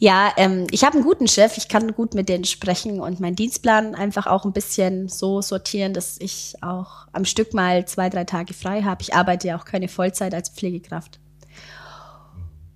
Ja, 0.00 0.32
ähm, 0.36 0.66
ich 0.70 0.84
habe 0.84 0.94
einen 0.94 1.04
guten 1.04 1.26
Chef, 1.26 1.56
ich 1.56 1.68
kann 1.68 1.92
gut 1.92 2.14
mit 2.14 2.28
denen 2.28 2.44
sprechen 2.44 3.00
und 3.00 3.18
meinen 3.18 3.34
Dienstplan 3.34 3.96
einfach 3.96 4.28
auch 4.28 4.44
ein 4.44 4.52
bisschen 4.52 5.08
so 5.08 5.42
sortieren, 5.42 5.92
dass 5.92 6.18
ich 6.20 6.54
auch 6.62 7.08
am 7.12 7.24
Stück 7.24 7.52
mal 7.52 7.84
zwei, 7.86 8.08
drei 8.08 8.24
Tage 8.24 8.54
frei 8.54 8.82
habe. 8.82 9.02
Ich 9.02 9.14
arbeite 9.14 9.48
ja 9.48 9.58
auch 9.58 9.64
keine 9.64 9.88
Vollzeit 9.88 10.34
als 10.34 10.50
Pflegekraft. 10.50 11.18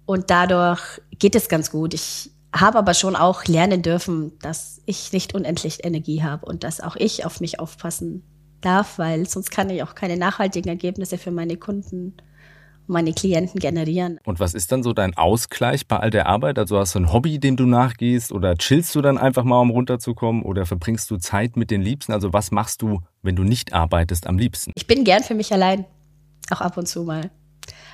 Und 0.04 0.30
dadurch 0.30 1.00
geht 1.18 1.36
es 1.36 1.48
ganz 1.48 1.70
gut. 1.70 1.94
Ich 1.94 2.32
habe 2.52 2.76
aber 2.76 2.92
schon 2.92 3.14
auch 3.14 3.44
lernen 3.44 3.82
dürfen, 3.82 4.36
dass 4.40 4.82
ich 4.84 5.12
nicht 5.12 5.32
unendlich 5.32 5.84
Energie 5.84 6.24
habe 6.24 6.44
und 6.44 6.64
dass 6.64 6.80
auch 6.80 6.96
ich 6.96 7.24
auf 7.24 7.40
mich 7.40 7.60
aufpassen 7.60 8.24
darf, 8.60 8.98
weil 8.98 9.28
sonst 9.28 9.52
kann 9.52 9.70
ich 9.70 9.84
auch 9.84 9.94
keine 9.94 10.16
nachhaltigen 10.16 10.68
Ergebnisse 10.68 11.18
für 11.18 11.30
meine 11.30 11.56
Kunden 11.56 12.06
und 12.06 12.22
meine 12.86 13.12
Klienten 13.12 13.60
generieren. 13.60 14.18
Und 14.24 14.40
was 14.40 14.54
ist 14.54 14.72
dann 14.72 14.82
so 14.82 14.92
dein 14.92 15.16
Ausgleich 15.16 15.86
bei 15.86 15.98
all 15.98 16.10
der 16.10 16.26
Arbeit? 16.26 16.58
Also 16.58 16.78
hast 16.78 16.94
du 16.94 17.00
ein 17.00 17.12
Hobby, 17.12 17.38
dem 17.38 17.56
du 17.56 17.66
nachgehst 17.66 18.32
oder 18.32 18.56
chillst 18.56 18.94
du 18.94 19.02
dann 19.02 19.18
einfach 19.18 19.44
mal, 19.44 19.60
um 19.60 19.70
runterzukommen 19.70 20.42
oder 20.42 20.66
verbringst 20.66 21.10
du 21.10 21.16
Zeit 21.16 21.56
mit 21.56 21.70
den 21.70 21.82
Liebsten? 21.82 22.12
Also 22.12 22.32
was 22.32 22.50
machst 22.50 22.82
du, 22.82 23.00
wenn 23.22 23.36
du 23.36 23.44
nicht 23.44 23.72
arbeitest, 23.72 24.26
am 24.26 24.38
liebsten? 24.38 24.72
Ich 24.74 24.86
bin 24.86 25.04
gern 25.04 25.22
für 25.22 25.34
mich 25.34 25.52
allein, 25.52 25.84
auch 26.50 26.60
ab 26.60 26.76
und 26.76 26.86
zu 26.86 27.04
mal. 27.04 27.30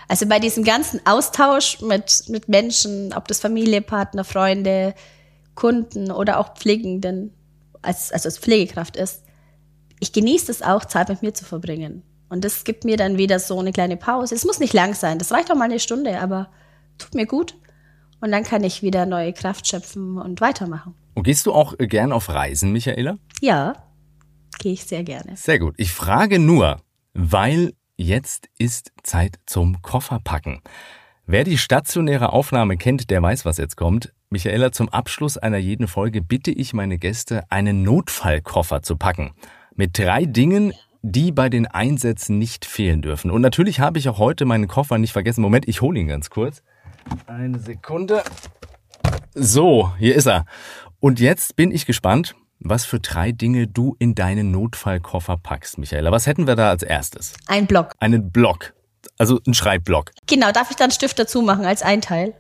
Also 0.09 0.27
bei 0.27 0.38
diesem 0.38 0.64
ganzen 0.64 1.01
Austausch 1.07 1.83
mit, 1.83 2.24
mit 2.29 2.48
Menschen, 2.48 3.12
ob 3.12 3.29
das 3.29 3.40
Familie, 3.40 3.83
Partner, 3.83 4.24
Freunde, 4.24 4.94
Kunden 5.55 6.11
oder 6.11 6.38
auch 6.38 6.55
Pflegenden, 6.55 7.35
als, 7.83 8.11
also 8.11 8.29
als 8.29 8.38
Pflegekraft 8.38 8.96
ist, 8.96 9.22
ich 10.01 10.12
genieße 10.12 10.51
es 10.51 10.62
auch, 10.62 10.85
Zeit 10.85 11.09
mit 11.09 11.22
mir 11.22 11.35
zu 11.35 11.44
verbringen. 11.44 12.03
Und 12.29 12.45
das 12.45 12.64
gibt 12.64 12.85
mir 12.85 12.97
dann 12.97 13.19
wieder 13.19 13.38
so 13.38 13.59
eine 13.59 13.73
kleine 13.73 13.97
Pause. 13.97 14.35
Es 14.35 14.45
muss 14.45 14.61
nicht 14.61 14.75
lang 14.75 14.95
sein, 14.95 15.19
das 15.19 15.33
reicht 15.33 15.51
auch 15.51 15.57
mal 15.57 15.64
eine 15.64 15.81
Stunde, 15.81 16.21
aber 16.21 16.51
tut 16.99 17.14
mir 17.14 17.27
gut. 17.27 17.57
Und 18.21 18.33
dann 18.33 18.43
kann 18.43 18.64
ich 18.64 18.83
wieder 18.83 19.07
neue 19.07 19.33
Kraft 19.33 19.67
schöpfen 19.67 20.19
und 20.19 20.41
weitermachen. 20.41 20.95
Und 21.14 21.23
gehst 21.23 21.47
du 21.47 21.53
auch 21.53 21.75
gern 21.79 22.12
auf 22.12 22.29
Reisen, 22.29 22.73
Michaela? 22.73 23.17
Ja, 23.41 23.75
gehe 24.59 24.73
ich 24.73 24.85
sehr 24.85 25.05
gerne. 25.05 25.37
Sehr 25.37 25.59
gut. 25.59 25.75
Ich 25.79 25.93
frage 25.93 26.38
nur, 26.38 26.81
weil 27.14 27.73
Jetzt 28.01 28.49
ist 28.59 28.93
Zeit 29.03 29.41
zum 29.45 29.83
Kofferpacken. 29.83 30.61
Wer 31.27 31.43
die 31.43 31.59
stationäre 31.59 32.33
Aufnahme 32.33 32.77
kennt, 32.77 33.11
der 33.11 33.21
weiß, 33.21 33.45
was 33.45 33.57
jetzt 33.57 33.77
kommt. 33.77 34.14
Michaela, 34.31 34.71
zum 34.71 34.88
Abschluss 34.88 35.37
einer 35.37 35.59
jeden 35.59 35.88
Folge 35.88 36.23
bitte 36.23 36.53
ich 36.53 36.73
meine 36.73 36.97
Gäste, 36.99 37.51
einen 37.51 37.83
Notfallkoffer 37.83 38.83
zu 38.83 38.97
packen. 38.97 39.33
Mit 39.75 39.99
drei 39.99 40.27
Dingen, 40.27 40.75
die 41.03 41.33
bei 41.33 41.49
den 41.49 41.67
Einsätzen 41.67 42.39
nicht 42.39 42.65
fehlen 42.65 43.03
dürfen. 43.03 43.31
Und 43.31 43.43
natürlich 43.43 43.81
habe 43.81 43.99
ich 43.99 44.09
auch 44.09 44.19
heute 44.19 44.45
meinen 44.45 44.69
Koffer 44.69 44.99
nicht 44.99 45.13
vergessen. 45.13 45.43
Moment, 45.43 45.69
ich 45.69 45.81
hole 45.81 45.99
ihn 45.99 46.09
ganz 46.09 46.31
kurz. 46.31 46.63
Eine 47.27 47.59
Sekunde. 47.59 48.23
So, 49.35 49.93
hier 49.99 50.15
ist 50.15 50.27
er. 50.27 50.45
Und 51.01 51.21
jetzt 51.21 51.57
bin 51.57 51.71
ich 51.71 51.87
gespannt, 51.87 52.35
was 52.61 52.85
für 52.85 52.99
drei 52.99 53.33
Dinge 53.33 53.69
du 53.69 53.95
in 53.99 54.15
deinen 54.15 54.51
Notfallkoffer 54.51 55.37
packst, 55.37 55.79
Michaela. 55.79 56.11
Was 56.11 56.27
hätten 56.27 56.47
wir 56.47 56.57
da 56.57 56.71
als 56.71 56.83
erstes? 56.83 57.35
Ein 57.47 57.67
Block. 57.67 57.95
Einen 58.01 58.31
Block. 58.31 58.75
Also 59.17 59.41
ein 59.47 59.55
Schreibblock. 59.55 60.11
Genau, 60.27 60.51
darf 60.53 60.71
ich 60.71 60.77
dann 60.77 60.91
Stift 60.91 61.19
dazu 61.19 61.43
machen 61.43 61.65
als 61.65 61.83
ein 61.83 62.01
Teil? 62.01 62.35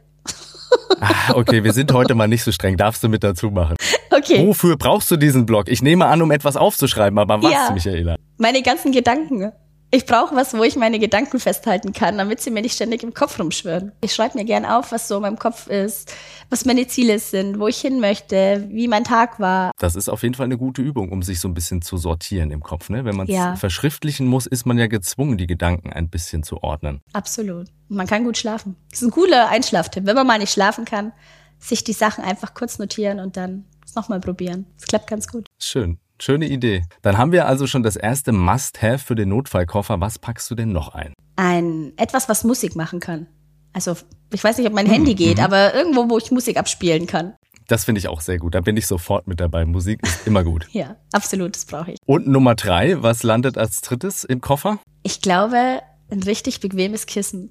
Ah, 1.00 1.34
okay, 1.34 1.62
wir 1.64 1.72
sind 1.72 1.92
heute 1.92 2.14
mal 2.14 2.26
nicht 2.28 2.42
so 2.42 2.50
streng. 2.52 2.76
Darfst 2.76 3.02
du 3.04 3.08
mit 3.08 3.22
dazu 3.22 3.50
machen? 3.50 3.76
Okay. 4.10 4.46
Wofür 4.46 4.76
brauchst 4.76 5.10
du 5.10 5.16
diesen 5.16 5.46
Blog? 5.46 5.68
Ich 5.68 5.80
nehme 5.82 6.06
an, 6.06 6.22
um 6.22 6.30
etwas 6.30 6.56
aufzuschreiben, 6.56 7.18
aber 7.18 7.42
was, 7.42 7.52
Ja. 7.52 7.70
Michaela? 7.72 8.16
Meine 8.36 8.62
ganzen 8.62 8.90
Gedanken. 8.92 9.52
Ich 9.90 10.04
brauche 10.04 10.36
was, 10.36 10.52
wo 10.52 10.62
ich 10.64 10.76
meine 10.76 10.98
Gedanken 10.98 11.40
festhalten 11.40 11.94
kann, 11.94 12.18
damit 12.18 12.40
sie 12.42 12.50
mir 12.50 12.60
nicht 12.60 12.74
ständig 12.74 13.02
im 13.02 13.14
Kopf 13.14 13.38
rumschwirren. 13.38 13.92
Ich 14.02 14.14
schreibe 14.14 14.36
mir 14.36 14.44
gern 14.44 14.66
auf, 14.66 14.92
was 14.92 15.08
so 15.08 15.16
in 15.16 15.22
meinem 15.22 15.38
Kopf 15.38 15.66
ist, 15.66 16.12
was 16.50 16.66
meine 16.66 16.86
Ziele 16.86 17.18
sind, 17.18 17.58
wo 17.58 17.68
ich 17.68 17.78
hin 17.80 17.98
möchte, 17.98 18.66
wie 18.70 18.86
mein 18.86 19.04
Tag 19.04 19.40
war. 19.40 19.70
Das 19.78 19.96
ist 19.96 20.10
auf 20.10 20.22
jeden 20.22 20.34
Fall 20.34 20.44
eine 20.44 20.58
gute 20.58 20.82
Übung, 20.82 21.10
um 21.10 21.22
sich 21.22 21.40
so 21.40 21.48
ein 21.48 21.54
bisschen 21.54 21.80
zu 21.80 21.96
sortieren 21.96 22.50
im 22.50 22.62
Kopf. 22.62 22.90
Ne? 22.90 23.06
Wenn 23.06 23.16
man 23.16 23.26
es 23.28 23.34
Ja. 23.34 23.56
verschriftlichen 23.56 24.26
muss, 24.26 24.46
ist 24.46 24.66
man 24.66 24.76
ja 24.76 24.88
gezwungen, 24.88 25.38
die 25.38 25.46
Gedanken 25.46 25.90
ein 25.90 26.10
bisschen 26.10 26.42
zu 26.42 26.62
ordnen. 26.62 27.00
Absolut. 27.14 27.68
Und 27.88 27.96
man 27.96 28.06
kann 28.06 28.24
gut 28.24 28.36
schlafen. 28.36 28.76
Das 28.90 29.00
ist 29.00 29.08
ein 29.08 29.10
cooler 29.12 29.48
Einschlaftipp. 29.48 30.04
Wenn 30.04 30.16
man 30.16 30.26
mal 30.26 30.38
nicht 30.38 30.52
schlafen 30.52 30.84
kann, 30.84 31.12
sich 31.58 31.82
die 31.82 31.94
Sachen 31.94 32.22
einfach 32.22 32.52
kurz 32.52 32.78
notieren 32.78 33.20
und 33.20 33.38
dann 33.38 33.64
es 33.86 33.94
nochmal 33.94 34.20
probieren. 34.20 34.66
Das 34.76 34.86
klappt 34.86 35.08
ganz 35.08 35.28
gut. 35.28 35.46
Schön. 35.58 35.98
Schöne 36.20 36.48
Idee. 36.48 36.84
Dann 37.02 37.16
haben 37.16 37.32
wir 37.32 37.46
also 37.46 37.66
schon 37.66 37.82
das 37.82 37.96
erste 37.96 38.32
Must-Have 38.32 38.98
für 38.98 39.14
den 39.14 39.28
Notfallkoffer. 39.28 40.00
Was 40.00 40.18
packst 40.18 40.50
du 40.50 40.54
denn 40.54 40.72
noch 40.72 40.94
ein? 40.94 41.14
Ein 41.36 41.92
etwas, 41.96 42.28
was 42.28 42.44
Musik 42.44 42.74
machen 42.74 43.00
kann. 43.00 43.26
Also 43.72 43.96
ich 44.32 44.42
weiß 44.42 44.58
nicht, 44.58 44.66
ob 44.66 44.72
mein 44.72 44.86
Handy 44.86 45.14
geht, 45.14 45.38
aber 45.40 45.74
irgendwo, 45.74 46.10
wo 46.10 46.18
ich 46.18 46.30
Musik 46.30 46.56
abspielen 46.56 47.06
kann. 47.06 47.34
Das 47.68 47.84
finde 47.84 47.98
ich 48.00 48.08
auch 48.08 48.20
sehr 48.20 48.38
gut. 48.38 48.54
Da 48.54 48.60
bin 48.62 48.76
ich 48.76 48.86
sofort 48.86 49.28
mit 49.28 49.40
dabei. 49.40 49.64
Musik 49.64 50.00
ist 50.02 50.26
immer 50.26 50.42
gut. 50.42 50.66
Ja, 50.72 50.96
absolut, 51.12 51.54
das 51.54 51.66
brauche 51.66 51.92
ich. 51.92 51.98
Und 52.06 52.26
Nummer 52.26 52.54
drei, 52.54 53.02
was 53.02 53.22
landet 53.22 53.58
als 53.58 53.80
drittes 53.82 54.24
im 54.24 54.40
Koffer? 54.40 54.78
Ich 55.02 55.20
glaube, 55.20 55.80
ein 56.10 56.22
richtig 56.22 56.60
bequemes 56.60 57.06
Kissen. 57.06 57.50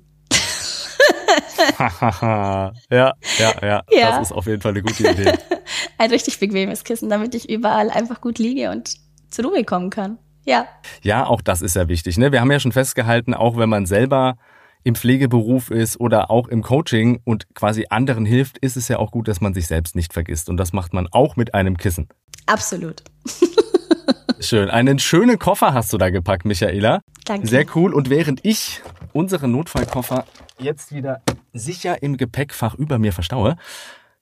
Ja, 1.79 2.73
ja, 2.89 3.13
ja, 3.61 3.83
Ja. 3.91 4.09
Das 4.11 4.27
ist 4.27 4.31
auf 4.31 4.45
jeden 4.45 4.61
Fall 4.61 4.71
eine 4.71 4.81
gute 4.81 5.09
Idee. 5.09 5.33
Ein 5.97 6.09
richtig 6.09 6.39
bequemes 6.39 6.83
Kissen, 6.83 7.09
damit 7.09 7.35
ich 7.35 7.49
überall 7.49 7.89
einfach 7.89 8.21
gut 8.21 8.39
liege 8.39 8.71
und 8.71 8.95
zur 9.29 9.45
Ruhe 9.45 9.63
kommen 9.63 9.89
kann. 9.89 10.17
Ja, 10.45 10.67
Ja, 11.01 11.25
auch 11.25 11.41
das 11.41 11.61
ist 11.61 11.75
ja 11.75 11.87
wichtig. 11.89 12.17
Ne? 12.17 12.31
Wir 12.31 12.39
haben 12.39 12.51
ja 12.51 12.59
schon 12.59 12.71
festgehalten, 12.71 13.33
auch 13.33 13.57
wenn 13.57 13.69
man 13.69 13.85
selber 13.85 14.37
im 14.83 14.95
Pflegeberuf 14.95 15.69
ist 15.69 15.99
oder 15.99 16.31
auch 16.31 16.47
im 16.47 16.63
Coaching 16.63 17.19
und 17.25 17.53
quasi 17.53 17.87
anderen 17.89 18.25
hilft, 18.25 18.57
ist 18.59 18.77
es 18.77 18.87
ja 18.87 18.99
auch 18.99 19.11
gut, 19.11 19.27
dass 19.27 19.41
man 19.41 19.53
sich 19.53 19.67
selbst 19.67 19.95
nicht 19.95 20.13
vergisst. 20.13 20.47
Und 20.49 20.55
das 20.55 20.71
macht 20.71 20.93
man 20.93 21.07
auch 21.11 21.35
mit 21.35 21.53
einem 21.53 21.75
Kissen. 21.75 22.07
absolut. 22.45 23.03
Schön. 24.39 24.69
Einen 24.69 24.99
schönen 24.99 25.39
Koffer 25.39 25.73
hast 25.73 25.91
du 25.93 25.97
da 25.97 26.09
gepackt, 26.09 26.45
Michaela. 26.45 27.01
Danke. 27.25 27.47
Sehr 27.47 27.65
cool. 27.75 27.93
Und 27.93 28.09
während 28.09 28.45
ich 28.45 28.81
unseren 29.13 29.51
Notfallkoffer 29.51 30.25
jetzt 30.59 30.93
wieder 30.93 31.21
sicher 31.53 32.01
im 32.03 32.17
Gepäckfach 32.17 32.75
über 32.75 32.99
mir 32.99 33.13
verstaue, 33.13 33.55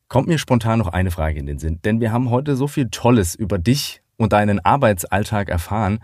kommt 0.08 0.28
mir 0.28 0.38
spontan 0.38 0.80
noch 0.80 0.88
eine 0.88 1.12
Frage 1.12 1.40
in 1.40 1.46
den 1.46 1.60
Sinn. 1.60 1.80
Denn 1.84 2.00
wir 2.00 2.12
haben 2.12 2.30
heute 2.30 2.56
so 2.56 2.68
viel 2.68 2.90
Tolles 2.90 3.36
über 3.36 3.58
dich 3.58 4.02
und 4.18 4.34
deinen 4.34 4.64
Arbeitsalltag 4.64 5.50
erfahren, 5.50 6.00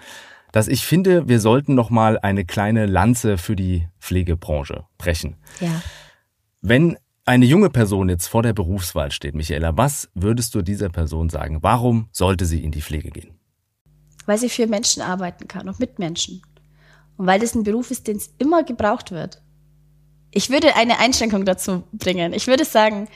dass 0.51 0.67
ich 0.67 0.85
finde, 0.85 1.29
wir 1.29 1.39
sollten 1.39 1.75
noch 1.75 1.89
mal 1.89 2.19
eine 2.19 2.43
kleine 2.43 2.85
Lanze 2.85 3.37
für 3.37 3.55
die 3.55 3.87
Pflegebranche 3.99 4.83
brechen. 4.97 5.37
Ja. 5.61 5.81
Wenn 6.61 6.97
eine 7.25 7.45
junge 7.45 7.69
Person 7.69 8.09
jetzt 8.09 8.27
vor 8.27 8.43
der 8.43 8.53
Berufswahl 8.53 9.11
steht, 9.11 9.35
Michaela, 9.35 9.77
was 9.77 10.09
würdest 10.13 10.53
du 10.53 10.61
dieser 10.61 10.89
Person 10.89 11.29
sagen? 11.29 11.59
Warum 11.61 12.09
sollte 12.11 12.45
sie 12.45 12.63
in 12.63 12.71
die 12.71 12.81
Pflege 12.81 13.09
gehen? 13.09 13.40
Weil 14.25 14.37
sie 14.37 14.49
für 14.49 14.67
Menschen 14.67 15.01
arbeiten 15.01 15.47
kann 15.47 15.67
und 15.67 15.79
mit 15.79 15.99
Menschen. 15.99 16.41
Und 17.17 17.27
weil 17.27 17.39
das 17.39 17.55
ein 17.55 17.63
Beruf 17.63 17.91
ist, 17.91 18.07
den 18.07 18.17
es 18.17 18.31
immer 18.37 18.63
gebraucht 18.63 19.11
wird. 19.11 19.41
Ich 20.31 20.49
würde 20.49 20.75
eine 20.75 20.99
Einschränkung 20.99 21.45
dazu 21.45 21.83
bringen. 21.91 22.33
Ich 22.33 22.47
würde 22.47 22.65
sagen, 22.65 23.07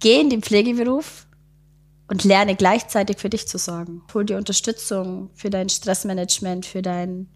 geh 0.00 0.20
in 0.20 0.30
den 0.30 0.42
Pflegeberuf 0.42 1.26
und 2.08 2.24
lerne 2.24 2.56
gleichzeitig 2.56 3.18
für 3.18 3.30
dich 3.30 3.48
zu 3.48 3.58
sorgen. 3.58 4.02
Hol 4.12 4.24
dir 4.24 4.36
Unterstützung 4.36 5.30
für 5.34 5.50
dein 5.50 5.68
Stressmanagement, 5.68 6.66
für 6.66 6.82
dein, 6.82 7.28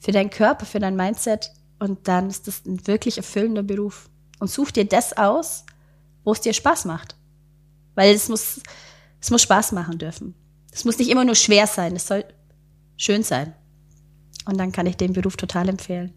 für 0.00 0.12
deinen 0.12 0.30
Körper, 0.30 0.66
für 0.66 0.80
dein 0.80 0.96
Mindset. 0.96 1.52
Und 1.78 2.08
dann 2.08 2.28
ist 2.28 2.48
das 2.48 2.66
ein 2.66 2.86
wirklich 2.86 3.16
erfüllender 3.16 3.62
Beruf. 3.62 4.10
Und 4.38 4.50
such 4.50 4.72
dir 4.72 4.84
das 4.84 5.16
aus, 5.16 5.64
wo 6.24 6.32
es 6.32 6.40
dir 6.40 6.52
Spaß 6.52 6.84
macht. 6.84 7.16
Weil 7.94 8.14
es 8.14 8.28
muss, 8.28 8.60
es 9.20 9.30
muss 9.30 9.42
Spaß 9.42 9.72
machen 9.72 9.98
dürfen. 9.98 10.34
Es 10.76 10.84
muss 10.84 10.98
nicht 10.98 11.08
immer 11.08 11.24
nur 11.24 11.34
schwer 11.34 11.66
sein, 11.66 11.96
es 11.96 12.06
soll 12.06 12.26
schön 12.98 13.22
sein. 13.22 13.54
Und 14.44 14.58
dann 14.58 14.72
kann 14.72 14.84
ich 14.84 14.98
den 14.98 15.14
Beruf 15.14 15.38
total 15.38 15.70
empfehlen. 15.70 16.12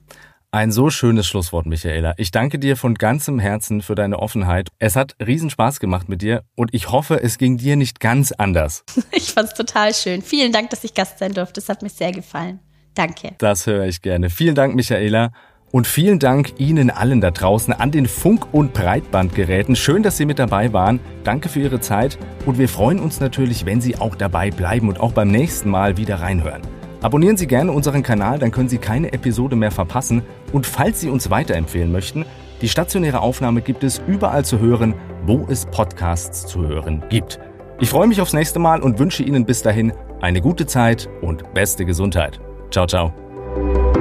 Ein 0.51 0.73
so 0.73 0.89
schönes 0.89 1.27
Schlusswort, 1.27 1.65
Michaela. 1.65 2.13
Ich 2.17 2.31
danke 2.31 2.59
dir 2.59 2.75
von 2.75 2.95
ganzem 2.95 3.39
Herzen 3.39 3.81
für 3.81 3.95
deine 3.95 4.19
Offenheit. 4.19 4.67
Es 4.77 4.97
hat 4.97 5.15
riesen 5.25 5.49
Spaß 5.49 5.79
gemacht 5.79 6.09
mit 6.09 6.21
dir 6.21 6.43
und 6.55 6.73
ich 6.73 6.91
hoffe, 6.91 7.23
es 7.23 7.37
ging 7.37 7.55
dir 7.55 7.77
nicht 7.77 8.01
ganz 8.01 8.33
anders. 8.33 8.83
Ich 9.13 9.31
fand's 9.31 9.53
total 9.53 9.93
schön. 9.93 10.21
Vielen 10.21 10.51
Dank, 10.51 10.71
dass 10.71 10.83
ich 10.83 10.93
Gast 10.93 11.19
sein 11.19 11.33
durfte. 11.33 11.61
Es 11.61 11.69
hat 11.69 11.81
mir 11.81 11.89
sehr 11.89 12.11
gefallen. 12.11 12.59
Danke. 12.95 13.35
Das 13.37 13.65
höre 13.65 13.85
ich 13.85 14.01
gerne. 14.01 14.29
Vielen 14.29 14.55
Dank, 14.55 14.75
Michaela. 14.75 15.31
Und 15.71 15.85
vielen 15.85 16.17
Dank 16.19 16.59
Ihnen 16.59 16.89
allen 16.89 17.21
da 17.21 17.31
draußen 17.31 17.73
an 17.73 17.91
den 17.91 18.07
Funk- 18.07 18.53
und 18.53 18.73
Breitbandgeräten. 18.73 19.75
Schön, 19.75 20.01
dass 20.01 20.17
Sie 20.17 20.25
mit 20.25 20.39
dabei 20.39 20.73
waren. 20.73 20.99
Danke 21.23 21.47
für 21.47 21.59
Ihre 21.59 21.79
Zeit. 21.79 22.17
Und 22.45 22.57
wir 22.57 22.67
freuen 22.67 22.99
uns 22.99 23.19
natürlich, 23.19 23.65
wenn 23.65 23.79
Sie 23.79 23.97
auch 23.97 24.15
dabei 24.15 24.49
bleiben 24.49 24.89
und 24.89 24.99
auch 24.99 25.11
beim 25.11 25.29
nächsten 25.29 25.69
Mal 25.69 25.97
wieder 25.97 26.21
reinhören. 26.21 26.61
Abonnieren 27.01 27.37
Sie 27.37 27.47
gerne 27.47 27.71
unseren 27.71 28.03
Kanal, 28.03 28.39
dann 28.39 28.51
können 28.51 28.67
Sie 28.67 28.77
keine 28.77 29.13
Episode 29.13 29.55
mehr 29.55 29.71
verpassen. 29.71 30.23
Und 30.51 30.65
falls 30.65 31.01
Sie 31.01 31.09
uns 31.09 31.29
weiterempfehlen 31.29 31.91
möchten, 31.91 32.25
die 32.61 32.67
stationäre 32.67 33.21
Aufnahme 33.21 33.61
gibt 33.61 33.83
es 33.83 34.01
überall 34.07 34.43
zu 34.43 34.59
hören, 34.59 34.95
wo 35.25 35.45
es 35.49 35.65
Podcasts 35.67 36.45
zu 36.45 36.67
hören 36.67 37.03
gibt. 37.09 37.39
Ich 37.79 37.89
freue 37.89 38.07
mich 38.07 38.19
aufs 38.19 38.33
nächste 38.33 38.59
Mal 38.59 38.81
und 38.81 38.99
wünsche 38.99 39.23
Ihnen 39.23 39.45
bis 39.45 39.61
dahin 39.61 39.93
eine 40.19 40.41
gute 40.41 40.65
Zeit 40.65 41.07
und 41.21 41.53
beste 41.53 41.85
Gesundheit. 41.85 42.41
Ciao, 42.71 42.85
ciao. 42.85 43.98